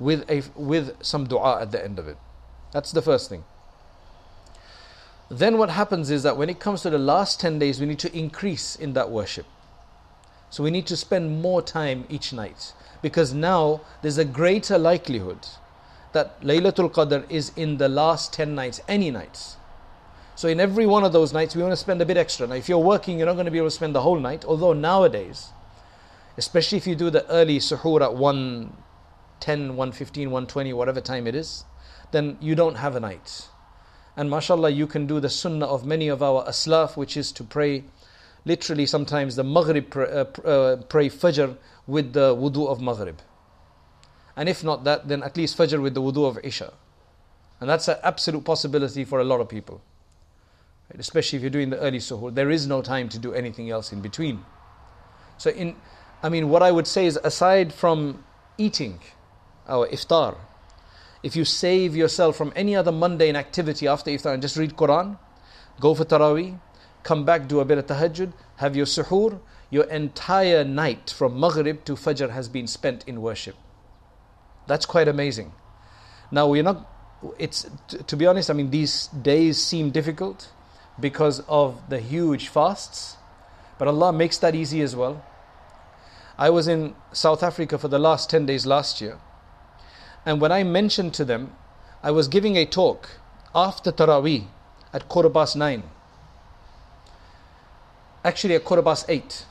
with 0.01 0.29
a 0.29 0.43
with 0.57 1.01
some 1.01 1.29
dua 1.29 1.61
at 1.63 1.71
the 1.71 1.81
end 1.81 2.01
of 2.01 2.09
it. 2.09 2.17
That's 2.73 2.91
the 2.91 3.03
first 3.03 3.29
thing. 3.29 3.45
Then 5.29 5.57
what 5.57 5.71
happens 5.71 6.11
is 6.11 6.25
that 6.25 6.37
when 6.37 6.51
it 6.51 6.59
comes 6.59 6.83
to 6.83 6.91
the 6.91 6.99
last 6.99 7.39
10 7.39 7.61
days 7.61 7.79
we 7.79 7.87
need 7.87 8.01
to 8.01 8.13
increase 8.19 8.75
in 8.75 8.95
that 8.95 9.13
worship. 9.13 9.47
So 10.51 10.65
we 10.65 10.73
need 10.73 10.89
to 10.89 10.97
spend 10.97 11.41
more 11.41 11.63
time 11.63 12.05
each 12.09 12.33
night 12.33 12.73
because 13.01 13.33
now 13.33 13.83
there's 14.03 14.19
a 14.19 14.25
greater 14.25 14.77
likelihood 14.77 15.47
that 16.15 16.41
Laylatul 16.41 16.91
Qadr 16.91 17.31
is 17.31 17.53
in 17.55 17.77
the 17.77 17.89
last 17.89 18.33
10 18.33 18.57
nights, 18.57 18.81
any 18.89 19.13
nights. 19.13 19.57
So 20.35 20.49
in 20.49 20.59
every 20.59 20.85
one 20.85 21.05
of 21.05 21.13
those 21.13 21.33
nights, 21.33 21.55
we 21.55 21.63
want 21.63 21.79
to 21.79 21.85
spend 21.87 22.03
a 22.03 22.07
bit 22.07 22.17
extra. 22.17 22.49
Now, 22.49 22.57
if 22.57 22.69
you're 22.69 22.79
working, 22.93 23.19
you're 23.19 23.29
not 23.29 23.35
going 23.35 23.45
to 23.45 23.53
be 23.53 23.59
able 23.59 23.69
to 23.69 23.81
spend 23.83 23.95
the 23.95 24.01
whole 24.01 24.19
night. 24.19 24.45
Although 24.45 24.73
nowadays, 24.73 25.51
especially 26.37 26.79
if 26.79 26.87
you 26.87 26.95
do 26.95 27.11
the 27.11 27.29
early 27.31 27.59
suhoor 27.59 28.03
at 28.03 28.15
110, 28.15 29.69
115, 29.69 30.31
120, 30.31 30.73
whatever 30.73 31.01
time 31.01 31.27
it 31.27 31.35
is, 31.35 31.65
then 32.13 32.37
you 32.41 32.55
don't 32.55 32.77
have 32.77 32.97
a 32.97 33.01
night. 33.01 33.49
And 34.17 34.31
mashallah, 34.31 34.71
you 34.71 34.87
can 34.87 35.07
do 35.07 35.21
the 35.21 35.29
sunnah 35.31 35.67
of 35.67 35.85
many 35.85 36.09
of 36.09 36.23
our 36.23 36.45
aslaf, 36.45 36.97
which 36.97 37.17
is 37.17 37.33
to 37.33 37.45
pray 37.45 37.85
literally 38.45 38.87
sometimes 38.87 39.37
the 39.37 39.45
maghrib 39.45 39.91
pray, 39.91 40.11
uh, 40.11 40.25
uh, 40.47 40.77
pray 40.83 41.09
fajr 41.09 41.57
with 41.87 42.13
the 42.13 42.35
wudu 42.37 42.69
of 42.69 42.81
maghrib. 42.81 43.21
And 44.37 44.49
if 44.49 44.63
not 44.63 44.85
that, 44.85 45.09
then 45.09 45.23
at 45.23 45.37
least 45.37 45.57
fajr 45.57 45.81
with 45.81 45.95
the 45.95 46.03
wudu 46.03 46.27
of 46.29 46.39
isha. 46.45 46.73
And 47.61 47.71
that's 47.71 47.89
an 47.89 47.97
absolute 48.03 48.45
possibility 48.45 49.05
for 49.05 49.21
a 49.21 49.25
lot 49.25 49.41
of 49.41 49.49
people. 49.49 49.81
Especially 50.99 51.37
if 51.39 51.43
you're 51.43 51.51
doing 51.51 51.71
the 51.71 51.79
early 51.79 51.99
suhoor. 51.99 52.35
There 52.35 52.51
is 52.51 52.67
no 52.67 52.83
time 52.83 53.09
to 53.09 53.19
do 53.19 53.33
anything 53.33 53.71
else 53.71 53.93
in 53.93 54.01
between. 54.01 54.45
So 55.39 55.51
in 55.51 55.77
I 56.25 56.31
mean, 56.31 56.49
what 56.49 56.63
I 56.63 56.73
would 56.73 56.87
say 56.87 57.05
is 57.05 57.19
aside 57.23 57.71
from 57.71 58.25
eating, 58.57 58.99
our 59.69 59.87
iftar. 59.89 60.39
If 61.23 61.37
you 61.37 61.45
save 61.45 61.95
yourself 61.95 62.35
from 62.35 62.51
any 62.57 62.75
other 62.75 62.93
mundane 62.93 63.37
activity 63.37 63.87
after 63.87 64.11
iftar 64.11 64.33
and 64.33 64.41
just 64.41 64.57
read 64.57 64.75
Quran, 64.75 65.19
go 65.81 65.95
for 65.95 66.07
Taraweeh, 66.07 66.59
come 67.03 67.27
back, 67.27 67.47
do 67.47 67.61
a 67.61 67.67
bit 67.67 67.77
of 67.77 67.87
tahajjud, 67.89 68.33
have 68.57 68.75
your 68.75 68.87
suhoor, 68.87 69.39
your 69.69 69.85
entire 69.85 70.65
night 70.65 71.11
from 71.11 71.39
Maghrib 71.39 71.85
to 71.85 71.93
Fajr 71.93 72.31
has 72.31 72.49
been 72.49 72.67
spent 72.67 73.05
in 73.07 73.21
worship. 73.21 73.57
That's 74.67 74.87
quite 74.87 75.09
amazing. 75.09 75.53
Now 76.31 76.49
we're 76.49 76.63
not 76.63 76.91
it's 77.39 77.67
to 78.07 78.17
be 78.17 78.27
honest, 78.27 78.49
I 78.49 78.55
mean 78.55 78.71
these 78.71 79.09
days 79.09 79.63
seem 79.63 79.91
difficult 79.91 80.51
because 80.99 81.41
of 81.49 81.91
the 81.91 82.01
huge 82.01 82.49
fasts, 82.49 83.19
but 83.79 83.89
Allah 83.89 84.11
makes 84.11 84.39
that 84.39 84.55
easy 84.55 84.81
as 84.81 84.97
well. 84.97 85.23
I 86.37 86.51
was 86.51 86.67
in 86.67 86.95
South 87.13 87.43
Africa 87.43 87.79
for 87.79 87.89
the 87.89 87.99
last 87.99 88.29
10 88.31 88.47
days 88.47 88.67
last 88.67 89.01
year, 89.01 89.19
and 90.27 90.41
when 90.41 90.51
I 90.51 90.65
mentioned 90.65 91.15
to 91.15 91.25
them, 91.25 91.53
I 92.03 92.11
was 92.11 92.29
giving 92.29 92.57
a 92.57 92.67
talk 92.67 93.09
after 93.55 93.93
Taraweeh 93.93 94.47
at 94.93 95.09
quarter 95.09 95.31
past 95.31 95.57
nine. 95.57 95.85
Actually, 98.25 98.55
at 98.55 98.65
quarter 98.65 98.83
past 98.83 99.07
eight. 99.09 99.45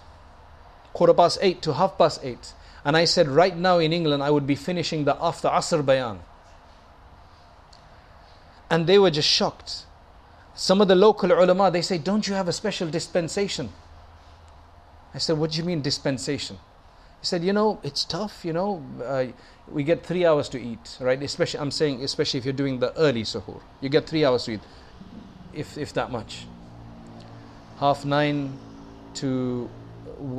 Quarter 0.94 1.14
past 1.14 1.38
eight 1.42 1.62
to 1.62 1.74
half 1.74 1.98
past 1.98 2.20
eight. 2.24 2.54
And 2.84 2.98
I 2.98 3.06
said, 3.06 3.28
right 3.28 3.56
now 3.56 3.78
in 3.78 3.94
England, 3.94 4.24
I 4.24 4.32
would 4.32 4.46
be 4.46 4.56
finishing 4.56 5.06
the 5.06 5.16
after 5.22 5.48
Asr 5.48 5.86
bayan. 5.86 6.20
And 8.70 8.88
they 8.88 9.00
were 9.00 9.12
just 9.12 9.30
shocked. 9.30 9.86
Some 10.56 10.82
of 10.82 10.88
the 10.88 10.96
local 10.96 11.32
ulama, 11.32 11.72
they 11.72 11.82
say, 11.82 11.98
Don't 11.98 12.28
you 12.28 12.34
have 12.34 12.48
a 12.48 12.54
special 12.54 12.90
dispensation? 12.90 13.70
I 15.14 15.20
said, 15.20 15.38
What 15.38 15.52
do 15.52 15.58
you 15.58 15.64
mean 15.64 15.82
dispensation? 15.82 16.58
He 17.24 17.28
said, 17.28 17.42
You 17.42 17.54
know, 17.54 17.80
it's 17.84 18.04
tough, 18.04 18.44
you 18.44 18.52
know. 18.52 18.84
Uh, 19.02 19.28
we 19.72 19.86
get 19.86 20.06
three 20.06 20.26
hours 20.26 20.50
to 20.50 20.62
eat, 20.62 20.98
right? 21.00 21.24
Especially, 21.24 21.62
I'm 21.62 21.72
saying, 21.72 22.04
especially 22.04 22.38
if 22.38 22.44
you're 22.44 22.54
doing 22.54 22.80
the 22.80 22.94
early 22.98 23.24
suhoor. 23.24 23.62
You 23.80 23.88
get 23.88 24.06
three 24.06 24.26
hours 24.26 24.44
to 24.44 24.56
eat, 24.56 24.60
if, 25.54 25.78
if 25.78 25.94
that 25.94 26.12
much. 26.12 26.48
Half 27.80 28.04
nine 28.04 28.60
to, 29.14 29.70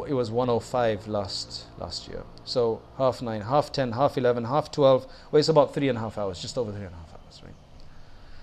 it 0.06 0.12
was 0.12 0.30
105 0.30 1.08
last, 1.08 1.64
last 1.78 2.06
year. 2.06 2.22
So 2.44 2.82
half 2.98 3.22
nine, 3.22 3.40
half 3.40 3.72
ten, 3.72 3.92
half 3.92 4.18
11, 4.18 4.44
half 4.44 4.70
12. 4.70 5.06
Well, 5.30 5.40
it's 5.40 5.48
about 5.48 5.72
three 5.72 5.88
and 5.88 5.96
a 5.96 6.02
half 6.02 6.18
hours, 6.18 6.42
just 6.42 6.58
over 6.58 6.70
three 6.70 6.84
and 6.84 6.94
a 6.94 6.98
half 6.98 7.14
hours, 7.14 7.40
right? 7.42 7.54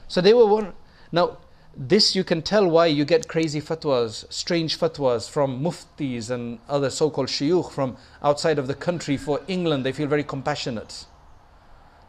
So 0.07 0.19
they 0.19 0.33
were 0.33 0.47
one. 0.47 0.73
Now, 1.11 1.37
this 1.75 2.15
you 2.15 2.23
can 2.23 2.41
tell 2.41 2.67
why 2.67 2.87
you 2.87 3.05
get 3.05 3.27
crazy 3.27 3.61
fatwas, 3.61 4.31
strange 4.31 4.77
fatwas 4.77 5.29
from 5.29 5.63
muftis 5.63 6.29
and 6.29 6.59
other 6.67 6.89
so 6.89 7.09
called 7.09 7.29
shuyukh 7.29 7.71
from 7.71 7.97
outside 8.21 8.59
of 8.59 8.67
the 8.67 8.73
country 8.73 9.15
for 9.15 9.41
England. 9.47 9.85
They 9.85 9.93
feel 9.93 10.07
very 10.07 10.23
compassionate. 10.23 11.05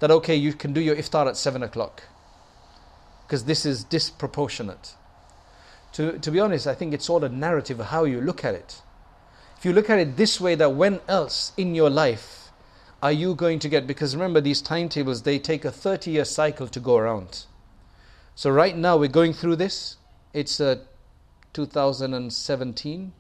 That 0.00 0.10
okay, 0.10 0.34
you 0.34 0.52
can 0.52 0.72
do 0.72 0.80
your 0.80 0.96
iftar 0.96 1.28
at 1.28 1.36
7 1.36 1.62
o'clock. 1.62 2.02
Because 3.26 3.44
this 3.44 3.64
is 3.64 3.84
disproportionate. 3.84 4.94
To, 5.92 6.18
to 6.18 6.30
be 6.30 6.40
honest, 6.40 6.66
I 6.66 6.74
think 6.74 6.92
it's 6.92 7.08
all 7.08 7.22
a 7.22 7.28
narrative 7.28 7.78
of 7.78 7.86
how 7.86 8.04
you 8.04 8.20
look 8.20 8.44
at 8.44 8.54
it. 8.54 8.82
If 9.58 9.64
you 9.64 9.72
look 9.72 9.88
at 9.88 10.00
it 10.00 10.16
this 10.16 10.40
way, 10.40 10.56
that 10.56 10.74
when 10.74 11.00
else 11.06 11.52
in 11.56 11.76
your 11.76 11.88
life 11.88 12.50
are 13.00 13.12
you 13.12 13.36
going 13.36 13.60
to 13.60 13.68
get, 13.68 13.86
because 13.86 14.16
remember, 14.16 14.40
these 14.40 14.60
timetables, 14.60 15.22
they 15.22 15.38
take 15.38 15.64
a 15.64 15.70
30 15.70 16.10
year 16.10 16.24
cycle 16.24 16.66
to 16.66 16.80
go 16.80 16.96
around. 16.96 17.44
So 18.34 18.50
right 18.50 18.76
now 18.76 18.96
we're 18.96 19.08
going 19.08 19.32
through 19.32 19.56
this. 19.56 19.96
It's 20.32 20.60
uh, 20.60 20.76
2017. 21.52 23.12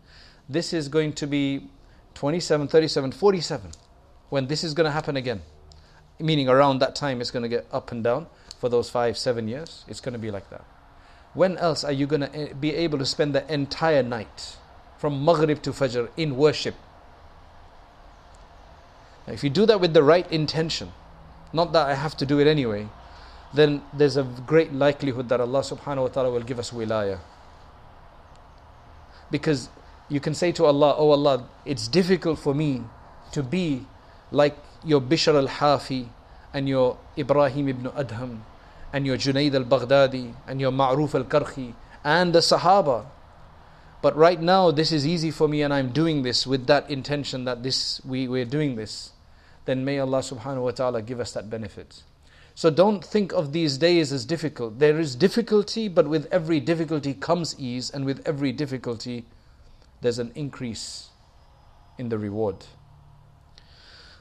This 0.48 0.72
is 0.72 0.88
going 0.88 1.12
to 1.14 1.26
be 1.26 1.68
27, 2.14 2.68
37, 2.68 3.12
47 3.12 3.70
when 4.30 4.46
this 4.46 4.64
is 4.64 4.72
going 4.72 4.86
to 4.86 4.90
happen 4.90 5.16
again. 5.16 5.42
Meaning 6.18 6.48
around 6.48 6.78
that 6.78 6.94
time 6.94 7.20
it's 7.20 7.30
going 7.30 7.42
to 7.42 7.48
get 7.48 7.66
up 7.72 7.92
and 7.92 8.02
down 8.02 8.26
for 8.58 8.68
those 8.68 8.88
five, 8.88 9.18
seven 9.18 9.48
years. 9.48 9.84
It's 9.88 10.00
going 10.00 10.14
to 10.14 10.18
be 10.18 10.30
like 10.30 10.48
that. 10.50 10.64
When 11.34 11.58
else 11.58 11.84
are 11.84 11.92
you 11.92 12.06
going 12.06 12.22
to 12.22 12.34
eh, 12.34 12.52
be 12.52 12.74
able 12.74 12.98
to 12.98 13.06
spend 13.06 13.34
the 13.34 13.52
entire 13.52 14.02
night 14.02 14.56
from 14.98 15.24
Maghrib 15.24 15.62
to 15.62 15.70
Fajr 15.72 16.08
in 16.16 16.36
worship? 16.36 16.74
Now, 19.26 19.34
if 19.34 19.44
you 19.44 19.50
do 19.50 19.66
that 19.66 19.80
with 19.80 19.94
the 19.94 20.02
right 20.02 20.30
intention, 20.32 20.92
not 21.52 21.72
that 21.72 21.86
I 21.86 21.94
have 21.94 22.16
to 22.18 22.26
do 22.26 22.38
it 22.38 22.46
anyway, 22.46 22.88
then 23.54 23.82
there's 23.92 24.16
a 24.16 24.22
great 24.22 24.72
likelihood 24.72 25.28
that 25.28 25.40
Allah 25.40 25.60
subhanahu 25.60 26.02
wa 26.02 26.08
ta'ala 26.08 26.30
will 26.30 26.42
give 26.42 26.58
us 26.58 26.70
wilayah. 26.70 27.18
Because 29.30 29.68
you 30.08 30.20
can 30.20 30.34
say 30.34 30.52
to 30.52 30.64
Allah, 30.64 30.94
Oh 30.96 31.10
Allah, 31.10 31.48
it's 31.64 31.88
difficult 31.88 32.38
for 32.38 32.54
me 32.54 32.82
to 33.32 33.42
be 33.42 33.86
like 34.30 34.56
your 34.84 35.00
Bishr 35.00 35.34
al 35.34 35.48
Hafi 35.48 36.08
and 36.52 36.68
your 36.68 36.98
Ibrahim 37.16 37.68
ibn 37.68 37.86
Adham 37.92 38.40
and 38.92 39.06
your 39.06 39.16
Junaid 39.16 39.54
al 39.54 39.64
Baghdadi 39.64 40.34
and 40.46 40.60
your 40.60 40.72
Ma'ruf 40.72 41.14
al 41.14 41.24
Karkhi 41.24 41.74
and 42.04 42.34
the 42.34 42.40
Sahaba. 42.40 43.06
But 44.00 44.16
right 44.16 44.40
now, 44.40 44.70
this 44.70 44.90
is 44.90 45.06
easy 45.06 45.30
for 45.30 45.46
me, 45.46 45.62
and 45.62 45.72
I'm 45.72 45.92
doing 45.92 46.22
this 46.22 46.44
with 46.44 46.66
that 46.66 46.90
intention 46.90 47.44
that 47.44 47.62
this 47.62 48.04
we, 48.04 48.26
we're 48.26 48.44
doing 48.44 48.74
this. 48.74 49.12
Then 49.64 49.84
may 49.84 50.00
Allah 50.00 50.18
subhanahu 50.18 50.62
wa 50.64 50.70
ta'ala 50.72 51.02
give 51.02 51.20
us 51.20 51.32
that 51.32 51.48
benefit. 51.48 52.02
So 52.62 52.70
don't 52.70 53.04
think 53.04 53.32
of 53.32 53.52
these 53.52 53.76
days 53.76 54.12
as 54.12 54.24
difficult. 54.24 54.78
There 54.78 55.00
is 55.00 55.16
difficulty, 55.16 55.88
but 55.88 56.06
with 56.06 56.28
every 56.30 56.60
difficulty 56.60 57.12
comes 57.12 57.58
ease, 57.58 57.90
and 57.90 58.04
with 58.04 58.22
every 58.24 58.52
difficulty, 58.52 59.24
there's 60.00 60.20
an 60.20 60.30
increase 60.36 61.08
in 61.98 62.08
the 62.08 62.18
reward. 62.18 62.54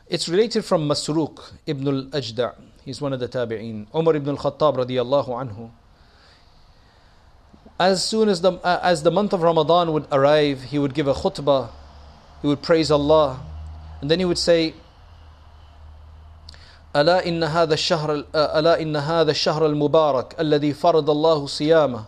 It's 0.07 0.27
related 0.27 0.65
from 0.65 0.89
Masruq 0.89 1.51
ibn 1.67 1.87
al 1.87 2.03
Ajda'. 2.05 2.55
He's 2.83 2.99
one 2.99 3.13
of 3.13 3.19
the 3.19 3.27
tabi'een. 3.27 3.85
Umar 3.93 4.15
ibn 4.15 4.29
al 4.29 4.37
Khattab 4.37 4.75
radiallahu 4.75 5.27
anhu. 5.27 5.69
As 7.79 8.03
soon 8.03 8.27
as 8.27 8.41
the, 8.41 8.53
uh, 8.53 8.79
as 8.81 9.03
the 9.03 9.11
month 9.11 9.33
of 9.33 9.43
Ramadan 9.43 9.93
would 9.93 10.07
arrive, 10.11 10.63
he 10.63 10.79
would 10.79 10.95
give 10.95 11.07
a 11.07 11.13
khutbah, 11.13 11.69
he 12.41 12.47
would 12.47 12.63
praise 12.63 12.89
Allah, 12.89 13.39
and 14.01 14.09
then 14.09 14.17
he 14.17 14.25
would 14.25 14.39
say, 14.39 14.73
ألا 16.95 17.27
إن 17.27 17.43
هذا 17.43 17.73
الشهر 17.73 18.25
ألا 18.35 18.81
إن 18.81 18.95
هذا 18.95 19.31
الشهر 19.31 19.65
المبارك 19.65 20.35
الذي 20.39 20.73
فرض 20.73 21.09
الله 21.09 21.47
صيامه 21.47 22.03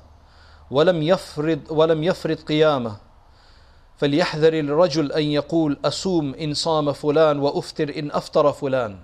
ولم 0.72 1.04
يفرض 1.04 1.60
ولم 1.70 2.04
يفرض 2.04 2.38
قيامه 2.38 2.96
فليحذر 3.98 4.54
الرجل 4.54 5.12
أن 5.12 5.24
يقول 5.24 5.78
أصوم 5.86 6.34
إن 6.34 6.54
صام 6.54 6.94
فلان 6.94 7.40
وأفطر 7.40 7.94
إن 7.98 8.12
أفطر 8.12 8.54
فلان 8.54 8.98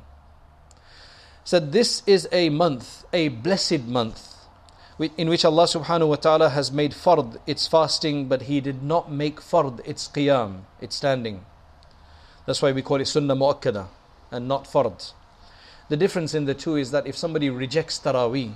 said 1.45 1.71
this 1.71 2.03
is 2.05 2.27
a 2.31 2.49
month 2.49 3.05
a 3.13 3.29
blessed 3.29 3.81
month 3.87 4.35
in 5.17 5.29
which 5.29 5.45
Allah 5.45 5.63
subhanahu 5.63 6.09
wa 6.09 6.15
ta'ala 6.15 6.49
has 6.49 6.71
made 6.71 6.91
fard 6.91 7.39
its 7.47 7.67
fasting 7.67 8.27
but 8.27 8.43
he 8.43 8.59
did 8.59 8.83
not 8.83 9.09
make 9.09 9.39
fard 9.39 9.79
its 9.87 10.09
qiyam 10.09 10.61
its 10.81 10.97
standing 10.97 11.45
that's 12.45 12.61
why 12.61 12.71
we 12.73 12.81
call 12.81 12.99
it 12.99 13.05
sunnah 13.07 13.35
muakkada 13.35 13.87
and 14.31 14.47
not 14.47 14.65
fard 14.65 15.13
The 15.89 15.97
difference 15.97 16.35
in 16.35 16.45
the 16.45 16.53
two 16.53 16.75
is 16.75 16.91
that 16.91 17.07
if 17.07 17.17
somebody 17.17 17.49
rejects 17.49 17.99
Taraweeh, 17.99 18.55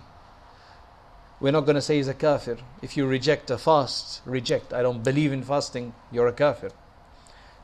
we're 1.39 1.51
not 1.51 1.65
going 1.65 1.75
to 1.75 1.81
say 1.81 1.97
he's 1.97 2.07
a 2.07 2.13
kafir. 2.13 2.57
If 2.81 2.95
you 2.95 3.05
reject 3.05 3.49
a 3.51 3.57
fast, 3.57 4.21
reject. 4.25 4.71
I 4.71 4.81
don't 4.81 5.03
believe 5.03 5.33
in 5.33 5.43
fasting, 5.43 5.93
you're 6.11 6.27
a 6.27 6.33
kafir. 6.33 6.71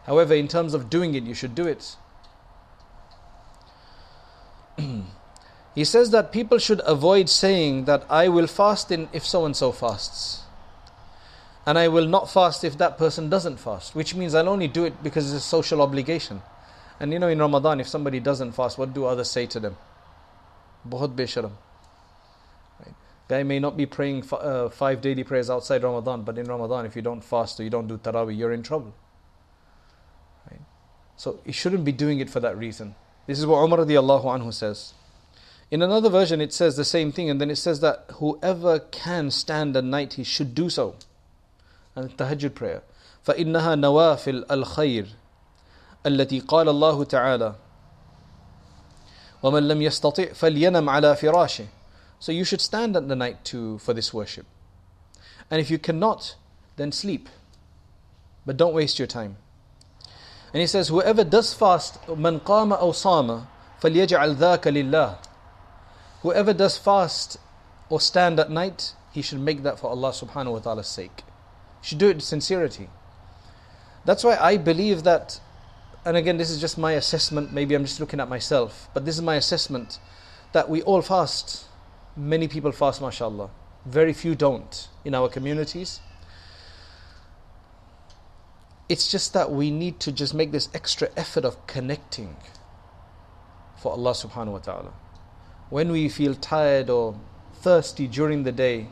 However, 0.05 0.33
in 0.33 0.47
terms 0.47 0.73
of 0.73 0.89
doing 0.89 1.13
it, 1.13 1.23
you 1.23 1.35
should 1.35 1.53
do 1.53 1.67
it. 1.67 1.95
he 5.75 5.85
says 5.85 6.09
that 6.09 6.31
people 6.31 6.57
should 6.57 6.81
avoid 6.85 7.29
saying 7.29 7.85
that 7.85 8.05
I 8.09 8.27
will 8.27 8.47
fast 8.47 8.91
in 8.91 9.07
if 9.13 9.25
so 9.25 9.45
and 9.45 9.55
so 9.55 9.71
fasts. 9.71 10.41
And 11.65 11.77
I 11.77 11.87
will 11.89 12.07
not 12.07 12.29
fast 12.31 12.63
if 12.63 12.77
that 12.79 12.97
person 12.97 13.29
doesn't 13.29 13.57
fast, 13.57 13.93
which 13.93 14.15
means 14.15 14.33
I'll 14.33 14.49
only 14.49 14.67
do 14.67 14.83
it 14.83 15.03
because 15.03 15.31
it's 15.31 15.45
a 15.45 15.47
social 15.47 15.81
obligation. 15.81 16.41
And 17.00 17.12
you 17.12 17.18
know, 17.18 17.28
in 17.28 17.38
Ramadan, 17.38 17.80
if 17.80 17.88
somebody 17.88 18.20
doesn't 18.20 18.52
fast, 18.52 18.78
what 18.78 18.94
do 18.94 19.04
others 19.04 19.30
say 19.30 19.46
to 19.46 19.60
them? 19.60 19.76
Bahut 20.88 21.14
besharam. 21.14 21.52
Right? 22.80 22.94
Guy 23.28 23.42
may 23.42 23.58
not 23.58 23.76
be 23.76 23.86
praying 23.86 24.18
f- 24.20 24.32
uh, 24.32 24.68
five 24.68 25.00
daily 25.00 25.24
prayers 25.24 25.50
outside 25.50 25.82
Ramadan, 25.82 26.22
but 26.22 26.38
in 26.38 26.46
Ramadan, 26.46 26.86
if 26.86 26.94
you 26.94 27.02
don't 27.02 27.22
fast 27.22 27.58
or 27.58 27.64
you 27.64 27.70
don't 27.70 27.88
do 27.88 27.98
tarawih, 27.98 28.36
you're 28.36 28.52
in 28.52 28.62
trouble. 28.62 28.94
Right? 30.50 30.60
So 31.16 31.40
you 31.44 31.52
shouldn't 31.52 31.84
be 31.84 31.92
doing 31.92 32.20
it 32.20 32.30
for 32.30 32.40
that 32.40 32.56
reason. 32.56 32.94
This 33.26 33.38
is 33.38 33.46
what 33.46 33.62
Umar 33.62 33.80
radiallahu 33.80 34.24
anhu 34.24 34.52
says. 34.52 34.94
In 35.70 35.82
another 35.82 36.10
version, 36.10 36.40
it 36.40 36.52
says 36.52 36.76
the 36.76 36.84
same 36.84 37.10
thing, 37.10 37.28
and 37.30 37.40
then 37.40 37.50
it 37.50 37.56
says 37.56 37.80
that 37.80 38.04
whoever 38.14 38.78
can 38.78 39.30
stand 39.30 39.76
at 39.76 39.84
night, 39.84 40.12
he 40.14 40.22
should 40.22 40.54
do 40.54 40.70
so. 40.70 40.94
And 41.96 42.10
tahajjud 42.16 42.54
prayer. 42.54 42.82
فإنها 43.26 43.74
نوافل 43.76 44.44
الخير 44.50 45.06
التي 46.06 46.40
قال 46.40 46.68
الله 46.68 47.04
تعالى 47.04 47.54
ومن 49.42 49.68
لم 49.68 49.82
يستطع 49.82 50.32
فلينم 50.32 50.90
على 50.90 51.16
فراشه 51.16 51.66
So 52.20 52.32
you 52.32 52.44
should 52.44 52.60
stand 52.60 52.96
at 52.96 53.08
the 53.08 53.16
night 53.16 53.44
to, 53.46 53.78
for 53.78 53.92
this 53.92 54.14
worship. 54.14 54.46
And 55.50 55.60
if 55.60 55.70
you 55.70 55.78
cannot, 55.78 56.36
then 56.76 56.90
sleep. 56.90 57.28
But 58.46 58.56
don't 58.56 58.72
waste 58.72 58.98
your 58.98 59.08
time. 59.08 59.36
And 60.54 60.60
he 60.60 60.66
says, 60.66 60.88
whoever 60.88 61.22
does 61.24 61.52
fast, 61.52 61.98
من 62.08 62.40
قام 62.40 62.72
أو 62.72 62.92
صام 62.92 63.46
فَلْيَجْعَلْ 63.84 64.36
ذَاكَ 64.36 64.62
لِلَّهِ 64.62 65.18
Whoever 66.22 66.54
does 66.54 66.78
fast 66.78 67.36
or 67.90 68.00
stand 68.00 68.40
at 68.40 68.50
night, 68.50 68.94
he 69.12 69.20
should 69.20 69.40
make 69.40 69.62
that 69.62 69.78
for 69.78 69.90
Allah 69.90 70.10
subhanahu 70.10 70.52
wa 70.52 70.58
ta'ala's 70.60 70.88
sake. 70.88 71.22
He 71.82 71.88
should 71.88 71.98
do 71.98 72.08
it 72.08 72.16
with 72.16 72.24
sincerity. 72.24 72.88
That's 74.06 74.24
why 74.24 74.36
I 74.38 74.56
believe 74.56 75.02
that, 75.02 75.38
and 76.05 76.17
again, 76.17 76.37
this 76.37 76.49
is 76.49 76.61
just 76.61 76.77
my 76.77 76.93
assessment, 76.93 77.51
maybe 77.51 77.75
I'm 77.75 77.83
just 77.83 77.99
looking 77.99 78.19
at 78.19 78.29
myself, 78.29 78.89
but 78.93 79.05
this 79.05 79.15
is 79.15 79.21
my 79.21 79.35
assessment 79.35 79.99
that 80.53 80.69
we 80.69 80.81
all 80.83 81.01
fast. 81.01 81.65
Many 82.15 82.47
people 82.47 82.71
fast, 82.71 83.01
mashallah. 83.01 83.49
Very 83.85 84.13
few 84.13 84.35
don't 84.35 84.87
in 85.05 85.13
our 85.13 85.29
communities. 85.29 85.99
It's 88.87 89.11
just 89.11 89.33
that 89.33 89.51
we 89.51 89.69
need 89.69 89.99
to 90.01 90.11
just 90.11 90.33
make 90.33 90.51
this 90.51 90.69
extra 90.73 91.09
effort 91.15 91.45
of 91.45 91.65
connecting 91.67 92.35
for 93.77 93.91
Allah 93.91 94.11
subhanahu 94.11 94.53
wa 94.53 94.59
ta'ala. 94.59 94.93
When 95.69 95.91
we 95.91 96.09
feel 96.09 96.33
tired 96.33 96.89
or 96.89 97.15
thirsty 97.53 98.07
during 98.07 98.43
the 98.43 98.51
day, 98.51 98.87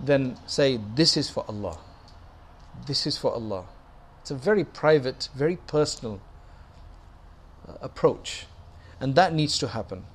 then 0.00 0.38
say, 0.46 0.80
This 0.94 1.16
is 1.16 1.28
for 1.28 1.44
Allah. 1.46 1.78
This 2.86 3.06
is 3.06 3.18
for 3.18 3.32
Allah. 3.32 3.66
It's 4.23 4.31
a 4.31 4.35
very 4.35 4.63
private, 4.63 5.29
very 5.35 5.55
personal 5.55 6.21
uh, 7.67 7.73
approach. 7.81 8.45
And 8.99 9.15
that 9.15 9.33
needs 9.33 9.57
to 9.59 9.69
happen. 9.69 10.05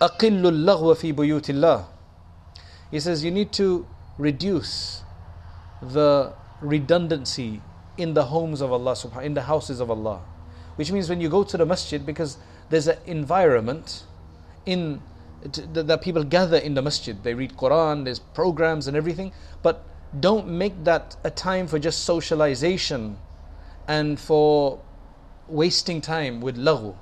أقل 0.00 0.46
اللغو 0.46 0.94
في 0.94 1.12
بيوت 1.12 1.50
الله. 1.50 1.84
He 2.90 3.00
says 3.00 3.24
you 3.24 3.30
need 3.30 3.52
to 3.52 3.86
reduce 4.16 5.02
the 5.82 6.32
redundancy 6.60 7.60
in 7.96 8.14
the 8.14 8.26
homes 8.26 8.60
of 8.60 8.72
Allah 8.72 8.92
subhanahu 8.92 9.24
in 9.24 9.34
the 9.34 9.42
houses 9.42 9.80
of 9.80 9.90
Allah. 9.90 10.20
Which 10.76 10.92
means 10.92 11.08
when 11.08 11.20
you 11.20 11.28
go 11.28 11.42
to 11.42 11.56
the 11.56 11.66
masjid, 11.66 12.04
because 12.04 12.38
there's 12.70 12.86
an 12.86 12.98
environment 13.06 14.04
in 14.66 15.02
that 15.42 16.02
people 16.02 16.24
gather 16.24 16.58
in 16.58 16.74
the 16.74 16.82
masjid. 16.82 17.20
They 17.22 17.34
read 17.34 17.56
Quran, 17.56 18.04
there's 18.04 18.18
programs 18.18 18.88
and 18.88 18.96
everything, 18.96 19.32
but 19.62 19.84
don't 20.20 20.48
make 20.48 20.84
that 20.84 21.16
a 21.24 21.30
time 21.30 21.66
for 21.66 21.78
just 21.78 22.04
socialization 22.04 23.18
and 23.86 24.20
for 24.20 24.80
wasting 25.48 26.00
time 26.00 26.40
with 26.40 26.56
laghu, 26.56 26.94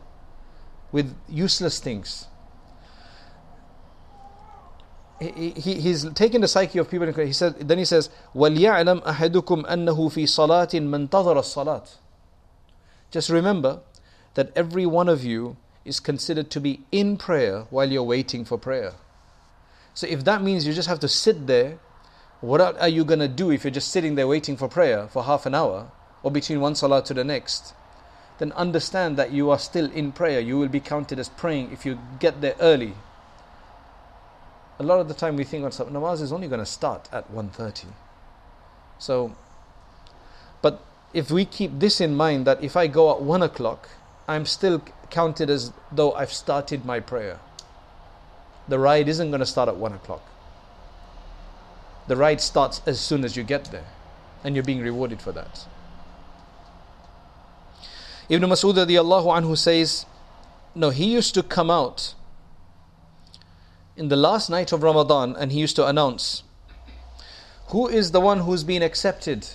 with 0.92 1.14
useless 1.28 1.80
things. 1.80 2.28
He, 5.18 5.50
he, 5.50 5.80
he's 5.80 6.04
taking 6.12 6.42
the 6.42 6.48
psyche 6.48 6.78
of 6.78 6.90
people. 6.90 7.10
He 7.10 7.32
said, 7.32 7.68
then 7.68 7.78
he 7.78 7.84
says, 7.84 8.10
وَلْيَعْلَمْ 8.34 9.02
أَحَدُكُمْ 9.02 9.66
أَنَّهُ 9.66 9.96
فِي 9.96 10.24
صَلَاةٍ 10.24 10.70
مَنْتَظَرَ 10.82 11.36
الصَّلَاةِ 11.36 11.96
Just 13.10 13.30
remember 13.30 13.80
that 14.34 14.52
every 14.54 14.84
one 14.84 15.08
of 15.08 15.24
you 15.24 15.56
is 15.86 16.00
considered 16.00 16.50
to 16.50 16.60
be 16.60 16.84
in 16.92 17.16
prayer 17.16 17.62
while 17.70 17.90
you're 17.90 18.02
waiting 18.02 18.44
for 18.44 18.58
prayer. 18.58 18.92
So 19.94 20.06
if 20.06 20.24
that 20.24 20.42
means 20.42 20.66
you 20.66 20.74
just 20.74 20.88
have 20.88 21.00
to 21.00 21.08
sit 21.08 21.46
there, 21.46 21.78
what 22.42 22.60
are 22.60 22.88
you 22.88 23.02
going 23.04 23.20
to 23.20 23.28
do 23.28 23.50
if 23.50 23.64
you're 23.64 23.70
just 23.70 23.88
sitting 23.88 24.14
there 24.14 24.28
waiting 24.28 24.58
for 24.58 24.68
prayer 24.68 25.08
for 25.08 25.24
half 25.24 25.46
an 25.46 25.54
hour 25.54 25.90
Or 26.23 26.31
between 26.31 26.61
one 26.61 26.75
salah 26.75 27.03
to 27.03 27.13
the 27.13 27.23
next? 27.23 27.73
Then 28.39 28.51
understand 28.53 29.17
that 29.17 29.31
you 29.31 29.49
are 29.51 29.59
still 29.59 29.89
in 29.91 30.11
prayer. 30.11 30.39
You 30.39 30.57
will 30.57 30.67
be 30.67 30.79
counted 30.79 31.19
as 31.19 31.29
praying 31.29 31.71
if 31.71 31.85
you 31.85 31.99
get 32.19 32.41
there 32.41 32.55
early. 32.59 32.93
A 34.79 34.83
lot 34.83 34.99
of 34.99 35.07
the 35.07 35.13
time 35.13 35.35
we 35.35 35.43
think 35.43 35.63
on 35.63 35.71
namaz 35.71 36.21
is 36.21 36.31
only 36.31 36.47
going 36.47 36.59
to 36.59 36.65
start 36.65 37.07
at 37.11 37.31
1.30. 37.31 37.85
So, 38.97 39.35
but 40.61 40.83
if 41.13 41.29
we 41.29 41.45
keep 41.45 41.79
this 41.79 42.01
in 42.01 42.15
mind 42.15 42.47
that 42.47 42.63
if 42.63 42.75
I 42.75 42.87
go 42.87 43.11
at 43.11 43.21
1 43.21 43.43
o'clock, 43.43 43.89
I'm 44.27 44.45
still 44.45 44.81
counted 45.09 45.49
as 45.49 45.71
though 45.91 46.13
I've 46.13 46.31
started 46.31 46.85
my 46.85 46.99
prayer. 46.99 47.39
The 48.67 48.79
ride 48.79 49.09
isn't 49.09 49.29
going 49.29 49.39
to 49.39 49.45
start 49.45 49.69
at 49.69 49.75
1 49.75 49.93
o'clock. 49.93 50.23
The 52.07 52.15
ride 52.15 52.41
starts 52.41 52.81
as 52.85 52.99
soon 52.99 53.23
as 53.23 53.35
you 53.35 53.43
get 53.43 53.65
there, 53.65 53.85
and 54.43 54.55
you're 54.55 54.63
being 54.63 54.81
rewarded 54.81 55.21
for 55.21 55.31
that. 55.31 55.65
Ibn 58.31 58.49
Mas'ud 58.49 58.75
anhu 58.75 59.57
says, 59.57 60.05
No, 60.73 60.89
he 60.89 61.11
used 61.11 61.33
to 61.33 61.43
come 61.43 61.69
out 61.69 62.13
in 63.97 64.07
the 64.07 64.15
last 64.15 64.49
night 64.49 64.71
of 64.71 64.83
Ramadan 64.83 65.35
and 65.35 65.51
he 65.51 65.59
used 65.59 65.75
to 65.75 65.85
announce, 65.85 66.43
Who 67.67 67.89
is 67.89 68.11
the 68.11 68.21
one 68.21 68.39
who's 68.39 68.63
been 68.63 68.83
accepted? 68.83 69.49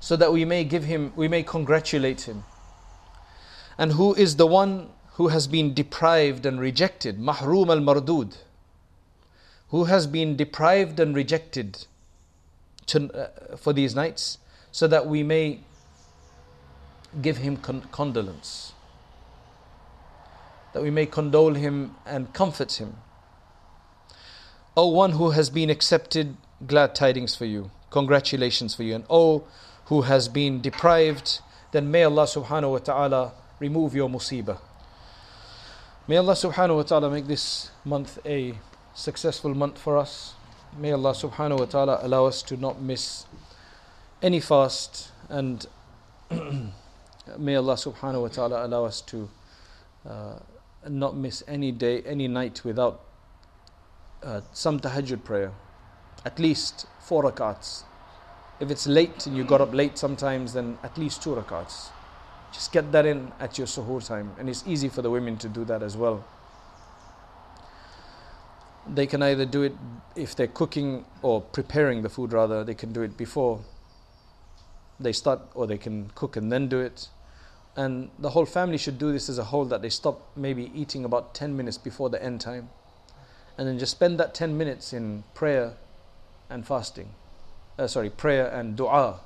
So 0.00 0.16
that 0.16 0.34
we 0.34 0.44
may 0.44 0.64
give 0.64 0.84
him, 0.84 1.14
we 1.16 1.28
may 1.28 1.42
congratulate 1.42 2.22
him 2.28 2.44
and 3.78 3.92
who 3.92 4.14
is 4.14 4.36
the 4.36 4.46
one 4.46 4.90
who 5.14 5.28
has 5.28 5.46
been 5.46 5.72
deprived 5.72 6.44
and 6.44 6.60
rejected, 6.60 7.18
mahroom 7.18 7.70
al 7.70 7.80
mardud, 7.80 8.36
who 9.68 9.84
has 9.84 10.06
been 10.06 10.36
deprived 10.36 11.00
and 11.00 11.14
rejected 11.16 11.86
to, 12.84 13.10
uh, 13.12 13.56
for 13.56 13.72
these 13.72 13.94
nights, 13.94 14.36
so 14.70 14.86
that 14.86 15.06
we 15.06 15.22
may 15.22 15.60
give 17.20 17.38
him 17.38 17.56
con- 17.56 17.82
condolence, 17.92 18.72
that 20.72 20.82
we 20.82 20.90
may 20.90 21.06
condole 21.06 21.54
him 21.54 21.94
and 22.06 22.32
comfort 22.32 22.80
him. 22.80 22.96
O 24.76 24.88
one 24.88 25.12
who 25.12 25.30
has 25.30 25.50
been 25.50 25.68
accepted, 25.68 26.36
glad 26.66 26.94
tidings 26.94 27.34
for 27.34 27.44
you, 27.44 27.70
congratulations 27.90 28.74
for 28.74 28.82
you, 28.82 28.94
and 28.94 29.04
O 29.10 29.44
who 29.86 30.02
has 30.02 30.28
been 30.28 30.60
deprived, 30.60 31.40
then 31.72 31.90
may 31.90 32.04
Allah 32.04 32.24
subhanahu 32.24 32.70
wa 32.72 32.78
ta'ala 32.78 33.32
remove 33.58 33.94
your 33.94 34.08
musibah. 34.08 34.58
May 36.08 36.16
Allah 36.16 36.32
subhanahu 36.32 36.76
wa 36.76 36.82
ta'ala 36.82 37.10
make 37.10 37.26
this 37.26 37.70
month 37.84 38.18
a 38.24 38.54
successful 38.94 39.54
month 39.54 39.78
for 39.78 39.96
us. 39.96 40.34
May 40.76 40.92
Allah 40.92 41.12
subhanahu 41.12 41.60
wa 41.60 41.66
ta'ala 41.66 42.00
allow 42.02 42.26
us 42.26 42.42
to 42.44 42.56
not 42.56 42.80
miss 42.80 43.26
any 44.22 44.40
fast 44.40 45.10
and 45.28 45.66
may 47.38 47.56
Allah 47.56 47.74
subhanahu 47.74 48.22
wa 48.22 48.28
ta'ala 48.28 48.66
allow 48.66 48.84
us 48.84 49.00
to 49.02 49.28
uh, 50.08 50.38
not 50.88 51.16
miss 51.16 51.42
any 51.46 51.72
day, 51.72 52.02
any 52.02 52.28
night 52.28 52.64
without 52.64 53.00
uh, 54.22 54.40
some 54.52 54.80
tahajjud 54.80 55.24
prayer. 55.24 55.52
At 56.24 56.38
least 56.38 56.86
four 57.00 57.24
rakats. 57.24 57.84
If 58.60 58.70
it's 58.70 58.86
late 58.86 59.26
and 59.26 59.36
you 59.36 59.44
got 59.44 59.60
up 59.60 59.74
late 59.74 59.98
sometimes, 59.98 60.52
then 60.52 60.78
at 60.82 60.96
least 60.98 61.22
two 61.22 61.30
rakats. 61.30 61.88
Just 62.52 62.72
get 62.72 62.92
that 62.92 63.06
in 63.06 63.32
at 63.40 63.58
your 63.58 63.66
suhoor 63.66 64.06
time. 64.06 64.32
And 64.38 64.48
it's 64.48 64.64
easy 64.66 64.88
for 64.88 65.02
the 65.02 65.10
women 65.10 65.36
to 65.38 65.48
do 65.48 65.64
that 65.64 65.82
as 65.82 65.96
well. 65.96 66.24
They 68.86 69.06
can 69.06 69.22
either 69.22 69.46
do 69.46 69.62
it 69.62 69.74
if 70.16 70.34
they're 70.34 70.48
cooking 70.48 71.04
or 71.22 71.40
preparing 71.40 72.02
the 72.02 72.08
food, 72.08 72.32
rather, 72.32 72.64
they 72.64 72.74
can 72.74 72.92
do 72.92 73.02
it 73.02 73.16
before 73.16 73.60
they 75.01 75.13
start, 75.13 75.41
or 75.53 75.67
they 75.67 75.77
can 75.77 76.11
cook 76.15 76.35
and 76.35 76.51
then 76.51 76.67
do 76.67 76.79
it. 76.79 77.09
And 77.75 78.09
the 78.17 78.31
whole 78.31 78.45
family 78.45 78.77
should 78.77 78.97
do 78.97 79.11
this 79.11 79.29
as 79.29 79.37
a 79.37 79.43
whole 79.45 79.65
that 79.65 79.81
they 79.81 79.89
stop 79.89 80.31
maybe 80.35 80.71
eating 80.73 81.05
about 81.05 81.35
10 81.35 81.55
minutes 81.55 81.77
before 81.77 82.09
the 82.09 82.21
end 82.23 82.41
time. 82.41 82.69
And 83.57 83.67
then 83.67 83.77
just 83.77 83.91
spend 83.91 84.19
that 84.19 84.33
10 84.33 84.57
minutes 84.57 84.93
in 84.93 85.23
prayer 85.33 85.73
and 86.49 86.65
fasting. 86.65 87.09
Uh, 87.77 87.87
sorry, 87.87 88.09
prayer 88.09 88.47
and 88.47 88.75
dua 88.75 89.19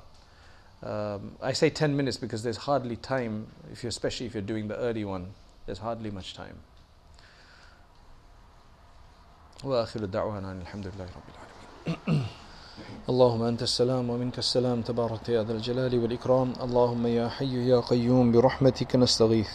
um, 0.82 1.36
I 1.40 1.52
say 1.52 1.70
10 1.70 1.96
minutes 1.96 2.16
because 2.16 2.42
there's 2.42 2.56
hardly 2.56 2.96
time, 2.96 3.46
if 3.70 3.84
you, 3.84 3.88
especially 3.88 4.26
if 4.26 4.34
you're 4.34 4.42
doing 4.42 4.66
the 4.66 4.76
early 4.76 5.04
one, 5.04 5.32
there's 5.66 5.78
hardly 5.78 6.10
much 6.10 6.34
time. 6.34 6.58
وآخر 9.64 10.04
دعوانا 10.04 10.52
الحمد 10.52 10.86
لله 10.86 11.06
رب 11.06 11.22
العالمين 11.86 12.26
اللهم 13.07 13.43
أنت 13.43 13.63
السلام 13.63 14.09
ومنك 14.09 14.37
السلام 14.39 14.81
تبارك 14.81 15.29
يا 15.29 15.43
ذا 15.43 15.53
الجلال 15.53 15.99
والإكرام. 15.99 16.53
اللهم 16.59 17.07
يا 17.07 17.29
حي 17.29 17.69
يا 17.71 17.79
قيوم 17.79 18.31
برحمتك 18.31 18.95
نستغيث. 18.95 19.47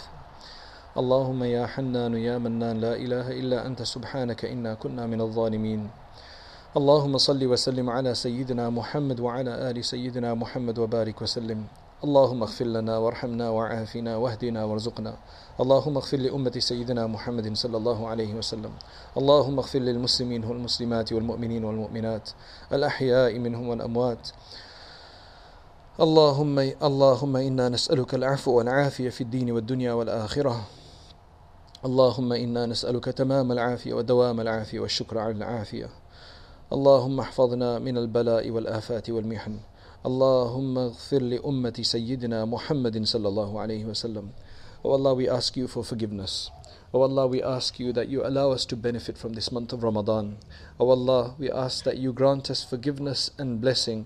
اللهم 0.96 1.44
يا 1.44 1.66
حنان 1.66 2.14
يا 2.16 2.38
منان 2.38 2.80
لا 2.80 2.96
إله 2.96 3.28
إلا 3.28 3.66
أنت 3.66 3.82
سبحانك 3.82 4.44
إنا 4.44 4.74
كنا 4.80 5.04
من 5.04 5.20
الظالمين. 5.20 5.90
اللهم 6.76 7.18
صل 7.18 7.46
وسلم 7.46 7.90
على 7.90 8.14
سيدنا 8.14 8.70
محمد 8.72 9.20
وعلى 9.20 9.52
آل 9.70 9.84
سيدنا 9.84 10.32
محمد 10.34 10.78
وبارك 10.78 11.22
وسلم. 11.22 11.91
اللهم 12.02 12.42
اغفر 12.42 12.64
لنا 12.64 12.98
وارحمنا 12.98 13.50
وعافنا 13.50 14.16
واهدنا 14.16 14.64
وارزقنا. 14.64 15.14
اللهم 15.60 15.96
اغفر 15.96 16.16
لأمة 16.16 16.52
سيدنا 16.58 17.06
محمد 17.06 17.54
صلى 17.54 17.76
الله 17.76 18.08
عليه 18.08 18.34
وسلم. 18.34 18.70
اللهم 19.16 19.58
اغفر 19.58 19.78
للمسلمين 19.78 20.44
والمسلمات 20.44 21.12
والمؤمنين 21.12 21.64
والمؤمنات. 21.64 22.30
الأحياء 22.72 23.38
منهم 23.38 23.68
والأموات. 23.68 24.28
اللهم 26.00 26.58
اللهم 26.58 27.36
إنا 27.36 27.68
نسألك 27.68 28.14
العفو 28.14 28.50
والعافية 28.58 29.10
في 29.10 29.20
الدين 29.20 29.50
والدنيا 29.50 29.92
والآخرة. 29.92 30.56
اللهم 31.84 32.32
إنا 32.32 32.66
نسألك 32.66 33.04
تمام 33.04 33.52
العافية 33.52 33.94
ودوام 33.94 34.40
العافية 34.40 34.80
والشكر 34.80 35.18
على 35.18 35.32
العافية. 35.32 35.88
اللهم 36.72 37.20
احفظنا 37.20 37.78
من 37.78 37.98
البلاء 37.98 38.50
والآفات 38.50 39.10
والمحن. 39.10 39.71
اللهم 40.05 40.77
اغفر 40.77 41.21
لأمة 41.21 41.77
سيدنا 41.81 42.45
محمد 42.45 43.03
صلى 43.03 43.27
الله 43.27 43.59
عليه 43.59 43.85
وسلم 43.85 44.29
O 44.83 44.91
Allah, 44.93 45.13
we 45.13 45.27
ask 45.27 45.57
you 45.57 45.67
for 45.67 45.83
forgiveness. 45.83 46.49
O 46.93 47.01
Allah, 47.01 47.27
we 47.27 47.43
ask 47.43 47.79
you 47.79 47.91
that 47.91 48.07
you 48.07 48.25
allow 48.25 48.51
us 48.51 48.63
to 48.65 48.75
benefit 48.77 49.17
from 49.17 49.33
this 49.33 49.51
month 49.51 49.73
of 49.73 49.83
Ramadan. 49.83 50.37
O 50.79 50.89
Allah, 50.89 51.35
we 51.37 51.51
ask 51.51 51.83
that 51.83 51.97
you 51.97 52.13
grant 52.13 52.49
us 52.49 52.63
forgiveness 52.63 53.31
and 53.37 53.59
blessing. 53.59 54.05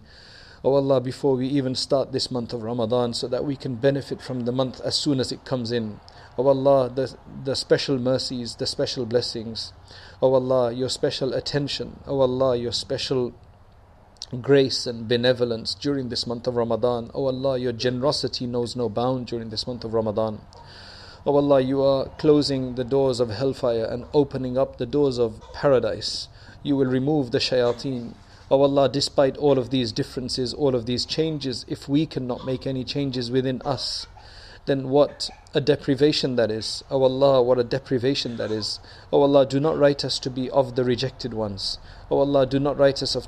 O 0.64 0.74
Allah, 0.74 1.00
before 1.02 1.36
we 1.36 1.48
even 1.48 1.76
start 1.76 2.12
this 2.12 2.32
month 2.32 2.54
of 2.54 2.64
Ramadan, 2.64 3.14
so 3.14 3.28
that 3.28 3.46
we 3.46 3.56
can 3.56 3.76
benefit 3.76 4.22
from 4.22 4.46
the 4.46 4.52
month 4.52 4.80
as 4.82 4.96
soon 4.96 5.20
as 5.20 5.32
it 5.32 5.46
comes 5.46 5.72
in. 5.72 6.00
O 6.38 6.48
Allah, 6.48 6.90
the, 6.90 7.16
the 7.44 7.56
special 7.56 8.00
mercies, 8.00 8.56
the 8.56 8.66
special 8.66 9.06
blessings. 9.06 9.74
O 10.22 10.34
Allah, 10.34 10.72
your 10.72 10.90
special 10.90 11.34
attention. 11.34 12.00
O 12.08 12.22
Allah, 12.22 12.56
your 12.56 12.72
special 12.72 13.34
grace 14.43 14.87
and 14.87 15.07
benevolence 15.07 15.75
during 15.75 16.09
this 16.09 16.27
month 16.27 16.47
of 16.47 16.57
Ramadan. 16.57 17.11
O 17.15 17.27
Allah, 17.27 17.59
your 17.59 17.73
generosity 17.73 18.47
knows 18.47 18.75
no 18.75 18.89
bound 18.89 19.27
during 19.27 19.51
this 19.51 19.67
month 19.67 19.85
of 19.85 19.95
Ramadan. 19.95 20.41
O 21.25 21.33
oh 21.33 21.37
Allah, 21.37 21.61
you 21.61 21.83
are 21.83 22.09
closing 22.19 22.77
the 22.77 22.85
doors 22.85 23.19
of 23.19 23.31
hellfire 23.31 23.85
and 23.85 24.05
opening 24.15 24.57
up 24.57 24.79
the 24.79 24.87
doors 24.87 25.19
of 25.19 25.43
paradise. 25.53 26.29
You 26.63 26.77
will 26.77 26.87
remove 26.87 27.33
the 27.33 27.39
shayateen. 27.39 28.15
O 28.49 28.59
oh 28.59 28.63
Allah, 28.63 28.89
despite 28.89 29.37
all 29.37 29.59
of 29.59 29.71
these 29.71 29.91
differences, 29.91 30.55
all 30.55 30.77
of 30.77 30.87
these 30.87 31.05
changes, 31.05 31.65
if 31.69 31.89
we 31.89 32.07
cannot 32.07 32.47
make 32.47 32.65
any 32.65 32.85
changes 32.85 33.29
within 33.29 33.61
us, 33.63 34.07
then 34.67 34.89
what 34.89 35.31
a 35.53 35.61
deprivation 35.61 36.37
that 36.37 36.51
is. 36.51 36.85
O 36.91 37.01
oh 37.01 37.05
Allah, 37.05 37.43
what 37.43 37.59
a 37.59 37.65
deprivation 37.65 38.37
that 38.37 38.53
is. 38.53 38.79
O 39.13 39.23
Allah, 39.23 39.47
do 39.47 39.59
not 39.59 39.79
write 39.79 40.05
us 40.05 40.21
to 40.21 40.31
be 40.31 40.49
of 40.51 40.77
the 40.77 40.85
rejected 40.85 41.35
ones. 41.35 41.79
O 42.09 42.19
Allah, 42.19 42.47
do 42.47 42.61
not 42.61 42.79
write 42.79 43.03
us 43.03 43.17
of, 43.17 43.27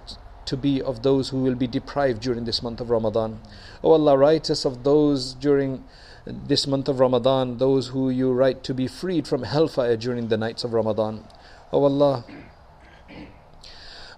to 0.49 0.57
be 0.57 0.81
of 0.81 1.03
those 1.03 1.29
who 1.29 1.43
will 1.43 1.55
be 1.55 1.67
deprived 1.67 2.23
during 2.23 2.45
this 2.45 2.63
month 2.63 2.81
of 2.81 2.91
Ramadan. 2.91 3.41
O 3.85 3.93
Allah, 3.93 4.17
write 4.17 4.51
us 4.51 4.65
of 4.65 4.83
those 4.83 5.35
during 5.35 5.85
this 6.25 6.67
month 6.67 6.89
of 6.89 7.01
Ramadan, 7.01 7.59
those 7.59 7.89
who 7.89 8.09
you 8.11 8.33
write 8.33 8.65
to 8.65 8.75
be 8.75 8.87
freed 8.87 9.29
from 9.29 9.43
hellfire 9.43 9.97
during 9.97 10.29
the 10.29 10.37
nights 10.37 10.65
of 10.65 10.73
Ramadan. 10.73 11.25
O 11.73 11.81
oh 11.81 11.85
Allah, 11.85 12.25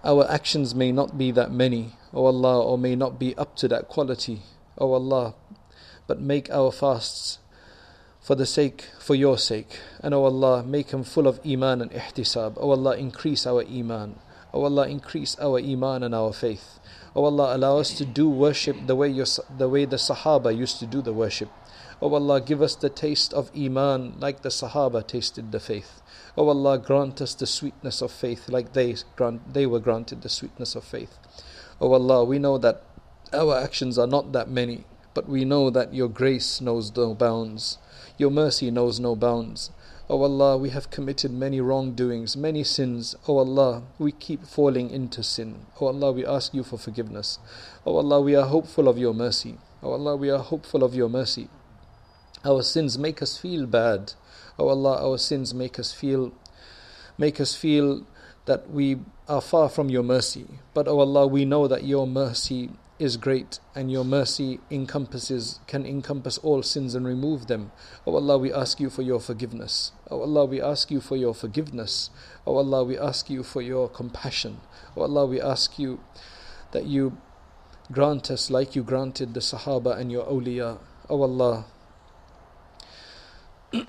our 0.03 0.29
actions 0.31 0.73
may 0.73 0.91
not 0.91 1.17
be 1.17 1.31
that 1.31 1.51
many, 1.51 1.93
O 2.13 2.23
oh 2.23 2.25
Allah, 2.27 2.63
or 2.63 2.77
may 2.77 2.95
not 2.95 3.19
be 3.19 3.35
up 3.37 3.55
to 3.57 3.67
that 3.67 3.89
quality, 3.89 4.41
O 4.77 4.89
oh 4.89 4.93
Allah, 4.93 5.35
but 6.07 6.21
make 6.21 6.49
our 6.49 6.71
fasts 6.71 7.39
for 8.21 8.35
the 8.35 8.45
sake, 8.45 8.85
for 8.99 9.15
your 9.15 9.37
sake. 9.37 9.79
And 9.99 10.13
O 10.13 10.23
Allah, 10.23 10.63
make 10.63 10.87
them 10.87 11.03
full 11.03 11.27
of 11.27 11.39
iman 11.45 11.81
and 11.81 11.91
ihtisab. 11.91 12.53
O 12.57 12.71
Allah, 12.71 12.95
increase 12.95 13.45
our 13.45 13.63
iman. 13.63 14.15
O 14.53 14.63
Allah, 14.63 14.87
increase 14.87 15.37
our 15.39 15.59
iman 15.59 16.03
and 16.03 16.13
our 16.13 16.33
faith. 16.33 16.79
O 17.15 17.23
Allah, 17.25 17.55
allow 17.55 17.77
us 17.77 17.93
to 17.95 18.05
do 18.05 18.29
worship 18.29 18.75
the 18.87 18.95
way, 18.95 19.09
your, 19.09 19.27
the 19.57 19.69
way 19.69 19.85
the 19.85 19.97
Sahaba 19.97 20.55
used 20.55 20.79
to 20.79 20.85
do 20.85 21.01
the 21.01 21.13
worship. 21.13 21.49
O 22.01 22.09
oh 22.09 22.15
Allah, 22.15 22.41
give 22.41 22.63
us 22.63 22.73
the 22.73 22.89
taste 22.89 23.31
of 23.31 23.51
Iman 23.55 24.15
like 24.19 24.41
the 24.41 24.49
Sahaba 24.49 25.05
tasted 25.05 25.51
the 25.51 25.59
faith. 25.59 26.01
O 26.35 26.45
oh 26.45 26.49
Allah, 26.49 26.79
grant 26.79 27.21
us 27.21 27.35
the 27.35 27.45
sweetness 27.45 28.01
of 28.01 28.11
faith 28.11 28.49
like 28.49 28.73
they, 28.73 28.95
grant, 29.15 29.53
they 29.53 29.67
were 29.67 29.79
granted 29.79 30.23
the 30.23 30.29
sweetness 30.29 30.73
of 30.73 30.83
faith. 30.83 31.19
O 31.79 31.89
oh 31.89 31.93
Allah, 31.93 32.25
we 32.25 32.39
know 32.39 32.57
that 32.57 32.81
our 33.31 33.55
actions 33.55 33.99
are 33.99 34.07
not 34.07 34.31
that 34.31 34.49
many, 34.49 34.85
but 35.13 35.29
we 35.29 35.45
know 35.45 35.69
that 35.69 35.93
your 35.93 36.09
grace 36.09 36.59
knows 36.59 36.95
no 36.95 37.13
bounds. 37.13 37.77
Your 38.17 38.31
mercy 38.31 38.71
knows 38.71 38.99
no 38.99 39.15
bounds. 39.15 39.69
O 40.11 40.21
Allah, 40.23 40.57
we 40.57 40.71
have 40.71 40.91
committed 40.91 41.31
many 41.31 41.61
wrongdoings, 41.61 42.35
many 42.35 42.65
sins. 42.65 43.15
O 43.29 43.37
Allah, 43.37 43.83
we 43.97 44.11
keep 44.11 44.43
falling 44.43 44.89
into 44.89 45.23
sin. 45.23 45.65
O 45.79 45.87
Allah, 45.87 46.11
we 46.11 46.25
ask 46.25 46.53
you 46.53 46.63
for 46.63 46.77
forgiveness. 46.77 47.39
O 47.85 47.95
Allah, 47.95 48.19
we 48.19 48.35
are 48.35 48.45
hopeful 48.45 48.89
of 48.89 48.97
your 48.97 49.13
mercy. 49.13 49.57
O 49.81 49.93
Allah, 49.93 50.17
we 50.17 50.29
are 50.29 50.39
hopeful 50.39 50.83
of 50.83 50.93
your 50.93 51.07
mercy. 51.07 51.47
Our 52.43 52.61
sins 52.61 52.97
make 52.97 53.21
us 53.21 53.37
feel 53.37 53.65
bad. 53.65 54.13
Oh 54.59 54.67
Allah, 54.67 55.01
our 55.07 55.17
sins 55.17 55.53
make 55.53 55.79
us 55.79 55.93
feel 55.93 56.33
make 57.17 57.39
us 57.39 57.55
feel 57.55 58.05
that 58.45 58.69
we 58.69 58.97
are 59.29 59.41
far 59.41 59.69
from 59.69 59.89
your 59.89 60.03
mercy. 60.03 60.45
But 60.73 60.87
oh 60.87 60.99
Allah, 60.99 61.25
we 61.25 61.45
know 61.45 61.67
that 61.67 61.83
your 61.85 62.05
mercy 62.05 62.71
is 63.01 63.17
great 63.17 63.59
and 63.73 63.91
your 63.91 64.05
mercy 64.05 64.59
encompasses 64.69 65.59
can 65.65 65.87
encompass 65.87 66.37
all 66.37 66.61
sins 66.61 66.93
and 66.93 67.05
remove 67.05 67.47
them. 67.47 67.71
Oh 68.05 68.13
Allah, 68.13 68.37
we 68.37 68.53
ask 68.53 68.79
you 68.79 68.91
for 68.91 69.01
your 69.01 69.19
forgiveness. 69.19 69.91
Oh 70.11 70.21
Allah, 70.21 70.45
we 70.45 70.61
ask 70.61 70.91
you 70.91 71.01
for 71.01 71.15
your 71.15 71.33
forgiveness. 71.33 72.11
Oh 72.45 72.57
Allah, 72.57 72.83
we 72.83 72.99
ask 72.99 73.27
you 73.27 73.41
for 73.41 73.61
your 73.61 73.89
compassion. 73.89 74.61
Oh 74.95 75.01
Allah, 75.01 75.25
we 75.25 75.41
ask 75.41 75.79
you 75.79 75.99
that 76.73 76.85
you 76.85 77.17
grant 77.91 78.29
us 78.29 78.51
like 78.51 78.75
you 78.75 78.83
granted 78.83 79.33
the 79.33 79.39
Sahaba 79.39 79.97
and 79.97 80.11
your 80.11 80.25
awliya. 80.25 80.77
Oh 81.09 81.23
Allah, 81.23 81.65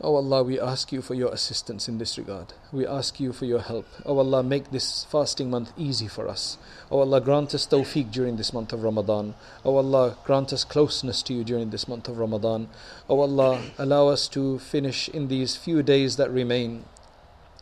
oh 0.00 0.16
Allah, 0.16 0.42
we 0.42 0.58
ask 0.58 0.92
you 0.92 1.02
for 1.02 1.14
your 1.14 1.32
assistance 1.32 1.88
in 1.88 1.98
this 1.98 2.16
regard. 2.16 2.54
We 2.72 2.86
ask 2.86 3.20
you 3.20 3.32
for 3.32 3.44
your 3.44 3.60
help. 3.60 3.86
Oh 4.04 4.18
Allah, 4.18 4.42
make 4.42 4.70
this 4.70 5.04
fasting 5.04 5.50
month 5.50 5.72
easy 5.76 6.08
for 6.08 6.28
us. 6.28 6.58
Oh 6.90 7.00
Allah, 7.00 7.20
grant 7.20 7.54
us 7.54 7.66
tawfiq 7.66 8.10
during 8.10 8.36
this 8.36 8.52
month 8.52 8.72
of 8.72 8.82
Ramadan. 8.82 9.34
Oh 9.64 9.76
Allah, 9.76 10.16
grant 10.24 10.52
us 10.52 10.64
closeness 10.64 11.22
to 11.24 11.34
you 11.34 11.44
during 11.44 11.70
this 11.70 11.86
month 11.86 12.08
of 12.08 12.18
Ramadan. 12.18 12.68
Oh 13.08 13.20
Allah, 13.20 13.62
allow 13.78 14.08
us 14.08 14.28
to 14.28 14.58
finish 14.58 15.08
in 15.08 15.28
these 15.28 15.56
few 15.56 15.82
days 15.82 16.16
that 16.16 16.30
remain. 16.30 16.84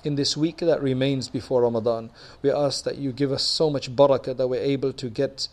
In 0.04 0.14
this 0.14 0.36
week 0.36 0.58
that 0.58 0.80
remains 0.80 1.28
before 1.28 1.62
Ramadan, 1.62 2.10
we 2.40 2.52
ask 2.52 2.84
that 2.84 2.98
you 2.98 3.12
give 3.12 3.32
us 3.32 3.42
so 3.42 3.68
much 3.68 3.94
barakah 3.94 4.36
that 4.36 4.46
we're 4.46 4.62
able 4.62 4.92
to 4.92 5.10
get 5.10 5.48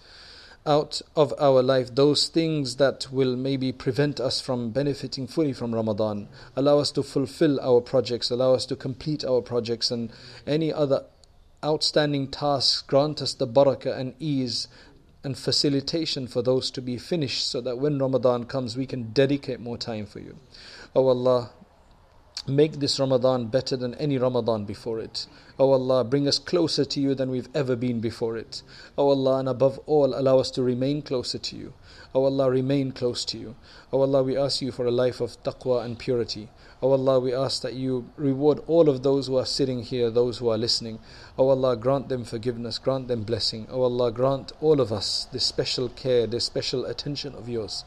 out 0.66 1.02
of 1.16 1.34
our 1.40 1.62
life 1.62 1.94
those 1.94 2.28
things 2.28 2.78
that 2.78 3.08
will 3.12 3.36
maybe 3.36 3.72
prevent 3.72 4.20
us 4.20 4.42
from 4.42 4.72
benefiting 4.72 5.28
fully 5.28 5.54
from 5.54 5.76
Ramadan. 5.76 6.28
Allow 6.56 6.80
us 6.80 6.92
to 6.92 7.04
fulfill 7.04 7.60
our 7.60 7.82
projects, 7.82 8.32
allow 8.32 8.54
us 8.54 8.66
to 8.68 8.76
complete 8.76 9.24
our 9.24 9.42
projects, 9.42 9.92
and 9.92 10.12
any 10.48 10.74
other 10.74 11.06
outstanding 11.64 12.28
tasks. 12.30 12.82
Grant 12.82 13.22
us 13.22 13.34
the 13.34 13.48
barakah 13.48 13.98
and 13.98 14.16
ease 14.20 14.68
and 15.24 15.38
facilitation 15.38 16.28
for 16.28 16.42
those 16.42 16.70
to 16.72 16.82
be 16.82 16.98
finished 16.98 17.48
so 17.48 17.60
that 17.62 17.80
when 17.80 17.98
Ramadan 17.98 18.46
comes, 18.46 18.78
we 18.78 18.86
can 18.86 19.12
dedicate 19.12 19.60
more 19.60 19.78
time 19.78 20.06
for 20.06 20.20
you. 20.20 20.38
Oh 20.96 21.08
Allah, 21.08 21.52
Make 22.48 22.74
this 22.74 23.00
Ramadan 23.00 23.48
better 23.48 23.76
than 23.76 23.96
any 23.96 24.20
Ramadan 24.20 24.66
before 24.66 25.00
it. 25.00 25.26
O 25.58 25.70
oh 25.70 25.72
Allah, 25.72 26.04
bring 26.04 26.28
us 26.28 26.38
closer 26.38 26.86
to 26.86 27.00
you 27.00 27.16
than 27.16 27.32
we've 27.32 27.50
ever 27.56 27.76
been 27.76 28.00
before 28.00 28.38
it. 28.38 28.62
O 29.00 29.08
oh 29.08 29.10
Allah, 29.10 29.40
and 29.40 29.50
above 29.50 29.80
all, 29.88 30.14
allow 30.14 30.38
us 30.38 30.52
to 30.52 30.62
remain 30.62 31.02
closer 31.02 31.40
to 31.40 31.56
you. 31.56 31.74
O 32.14 32.22
oh 32.22 32.26
Allah, 32.26 32.52
remain 32.52 32.92
close 32.92 33.26
to 33.26 33.40
you. 33.40 33.56
O 33.92 34.02
Allah, 34.02 34.22
we 34.22 34.38
ask 34.38 34.62
you 34.62 34.72
for 34.72 34.86
a 34.86 34.92
life 34.92 35.22
of 35.22 35.42
taqwa 35.42 35.84
and 35.84 35.98
purity. 35.98 36.50
O 36.84 36.92
Allah, 36.92 37.20
we 37.20 37.34
ask 37.34 37.64
that 37.64 37.74
you 37.74 38.10
reward 38.16 38.60
all 38.68 38.90
of 38.90 39.02
those 39.02 39.26
who 39.26 39.38
are 39.38 39.46
sitting 39.46 39.82
here, 39.82 40.12
those 40.12 40.38
who 40.38 40.50
are 40.50 40.58
listening. 40.58 41.00
O 41.40 41.50
Allah, 41.50 41.76
grant 41.76 42.10
them 42.10 42.26
forgiveness, 42.26 42.78
grant 42.78 43.08
them 43.08 43.24
blessing. 43.24 43.66
O 43.72 43.82
Allah, 43.82 44.12
grant 44.12 44.52
all 44.62 44.80
of 44.80 44.92
us 44.92 45.26
this 45.32 45.46
special 45.46 45.90
care, 45.90 46.28
this 46.28 46.46
special 46.46 46.86
attention 46.86 47.34
of 47.34 47.50
yours. 47.50 47.86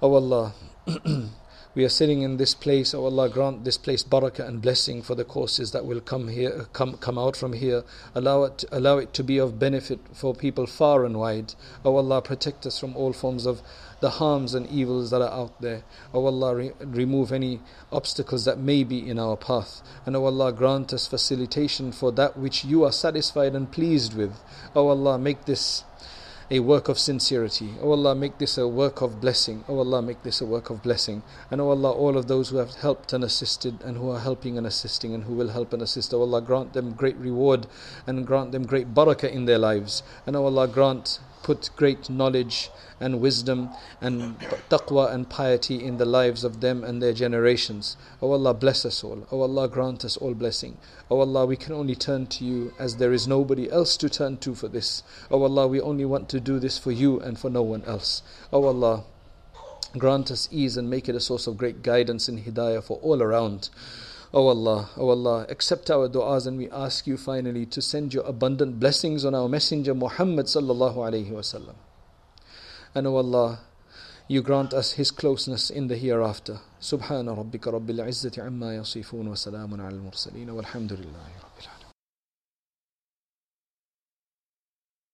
O 0.00 0.14
Allah, 0.14 0.54
We 1.76 1.84
are 1.84 1.88
sitting 1.88 2.22
in 2.22 2.36
this 2.36 2.54
place, 2.54 2.94
oh 2.94 3.04
Allah, 3.04 3.28
grant 3.28 3.64
this 3.64 3.78
place 3.78 4.04
barakah 4.04 4.46
and 4.46 4.62
blessing 4.62 5.02
for 5.02 5.16
the 5.16 5.24
courses 5.24 5.72
that 5.72 5.84
will 5.84 6.00
come 6.00 6.28
here, 6.28 6.66
come 6.72 6.96
come 6.98 7.18
out 7.18 7.36
from 7.36 7.52
here. 7.52 7.82
Allow 8.14 8.44
it, 8.44 8.64
allow 8.70 8.98
it 8.98 9.12
to 9.14 9.24
be 9.24 9.38
of 9.38 9.58
benefit 9.58 9.98
for 10.12 10.36
people 10.36 10.66
far 10.68 11.04
and 11.04 11.18
wide. 11.18 11.54
Oh 11.84 11.96
Allah, 11.96 12.22
protect 12.22 12.64
us 12.64 12.78
from 12.78 12.94
all 12.94 13.12
forms 13.12 13.44
of 13.44 13.60
the 13.98 14.10
harms 14.10 14.54
and 14.54 14.68
evils 14.68 15.10
that 15.10 15.20
are 15.20 15.32
out 15.32 15.60
there. 15.60 15.82
Oh 16.12 16.24
Allah, 16.26 16.54
re- 16.54 16.72
remove 16.78 17.32
any 17.32 17.58
obstacles 17.90 18.44
that 18.44 18.60
may 18.60 18.84
be 18.84 19.08
in 19.10 19.18
our 19.18 19.36
path. 19.36 19.82
And 20.06 20.14
oh 20.14 20.26
Allah, 20.26 20.52
grant 20.52 20.92
us 20.92 21.08
facilitation 21.08 21.90
for 21.90 22.12
that 22.12 22.38
which 22.38 22.64
you 22.64 22.84
are 22.84 22.92
satisfied 22.92 23.56
and 23.56 23.72
pleased 23.72 24.14
with. 24.14 24.36
Oh 24.76 24.86
Allah, 24.86 25.18
make 25.18 25.44
this 25.46 25.82
a 26.50 26.60
work 26.60 26.88
of 26.88 26.98
sincerity. 26.98 27.74
O 27.80 27.88
oh 27.88 27.90
Allah, 27.92 28.14
make 28.14 28.38
this 28.38 28.58
a 28.58 28.68
work 28.68 29.00
of 29.00 29.20
blessing. 29.20 29.64
O 29.68 29.74
oh 29.74 29.78
Allah, 29.78 30.02
make 30.02 30.22
this 30.22 30.40
a 30.40 30.46
work 30.46 30.70
of 30.70 30.82
blessing. 30.82 31.22
And 31.50 31.60
O 31.60 31.66
oh 31.66 31.70
Allah, 31.70 31.90
all 31.92 32.16
of 32.16 32.28
those 32.28 32.50
who 32.50 32.58
have 32.58 32.74
helped 32.76 33.12
and 33.12 33.24
assisted 33.24 33.80
and 33.82 33.96
who 33.96 34.10
are 34.10 34.20
helping 34.20 34.58
and 34.58 34.66
assisting 34.66 35.14
and 35.14 35.24
who 35.24 35.34
will 35.34 35.48
help 35.48 35.72
and 35.72 35.82
assist, 35.82 36.12
O 36.12 36.20
Allah, 36.20 36.42
grant 36.42 36.72
them 36.72 36.92
great 36.92 37.16
reward 37.16 37.66
and 38.06 38.26
grant 38.26 38.52
them 38.52 38.66
great 38.66 38.94
barakah 38.94 39.30
in 39.32 39.46
their 39.46 39.58
lives. 39.58 40.02
And 40.26 40.36
O 40.36 40.44
Allah, 40.44 40.68
grant 40.68 41.18
put 41.44 41.68
great 41.76 42.08
knowledge 42.08 42.70
and 42.98 43.20
wisdom 43.20 43.68
and 44.00 44.40
taqwa 44.70 45.12
and 45.12 45.28
piety 45.28 45.84
in 45.84 45.98
the 45.98 46.04
lives 46.06 46.42
of 46.42 46.60
them 46.60 46.82
and 46.82 47.02
their 47.02 47.12
generations. 47.12 47.98
O 48.22 48.28
oh 48.28 48.32
Allah, 48.32 48.54
bless 48.54 48.86
us 48.86 49.04
all. 49.04 49.26
O 49.30 49.38
oh 49.38 49.42
Allah, 49.42 49.68
grant 49.68 50.06
us 50.06 50.16
all 50.16 50.32
blessing. 50.32 50.78
O 51.10 51.18
oh 51.18 51.20
Allah, 51.20 51.44
we 51.44 51.56
can 51.56 51.74
only 51.74 51.94
turn 51.94 52.26
to 52.28 52.44
you 52.44 52.72
as 52.78 52.96
there 52.96 53.12
is 53.12 53.28
nobody 53.28 53.70
else 53.70 53.98
to 53.98 54.08
turn 54.08 54.38
to 54.38 54.54
for 54.54 54.68
this. 54.68 55.02
O 55.30 55.42
Allah, 55.42 55.68
we 55.68 55.80
only 55.82 56.06
want 56.06 56.30
to 56.30 56.40
do 56.40 56.58
this 56.58 56.78
for 56.78 56.92
you 56.92 57.20
and 57.20 57.38
for 57.38 57.50
no 57.50 57.62
one 57.62 57.84
else. 57.84 58.22
O 58.50 58.64
Allah, 58.64 59.04
grant 59.98 60.30
us 60.30 60.48
ease 60.50 60.78
and 60.78 60.88
make 60.88 61.10
it 61.10 61.14
a 61.14 61.20
source 61.20 61.46
of 61.46 61.58
great 61.58 61.82
guidance 61.82 62.26
and 62.26 62.38
hidayah 62.40 62.82
for 62.82 62.98
all 63.02 63.22
around. 63.22 63.68
O 64.34 64.38
oh 64.38 64.48
Allah, 64.48 64.90
O 64.96 65.06
oh 65.06 65.10
Allah, 65.10 65.46
accept 65.48 65.92
our 65.92 66.08
du'as 66.08 66.48
and 66.48 66.58
we 66.58 66.68
ask 66.68 67.06
you 67.06 67.16
finally 67.16 67.66
to 67.66 67.80
send 67.80 68.12
your 68.12 68.24
abundant 68.24 68.80
blessings 68.80 69.24
on 69.24 69.32
our 69.32 69.48
messenger 69.48 69.94
Muhammad 69.94 70.46
sallallahu 70.46 70.96
alayhi 70.96 71.30
wasallam. 71.30 71.76
And 72.96 73.06
O 73.06 73.14
oh 73.14 73.18
Allah, 73.18 73.60
you 74.26 74.42
grant 74.42 74.74
us 74.74 74.94
his 74.94 75.12
closeness 75.12 75.70
in 75.70 75.86
the 75.86 75.96
hereafter. 75.96 76.58
Subhana 76.80 77.36
rabbika 77.38 77.70
rabbil 77.72 78.02
izzati 78.08 78.44
amma 78.44 78.74
yasifun 78.82 79.28
wa 79.28 79.34
salamun 79.38 79.78
al 79.78 80.00
mursaleen 80.02 80.48
walhamdulillahi 80.50 81.43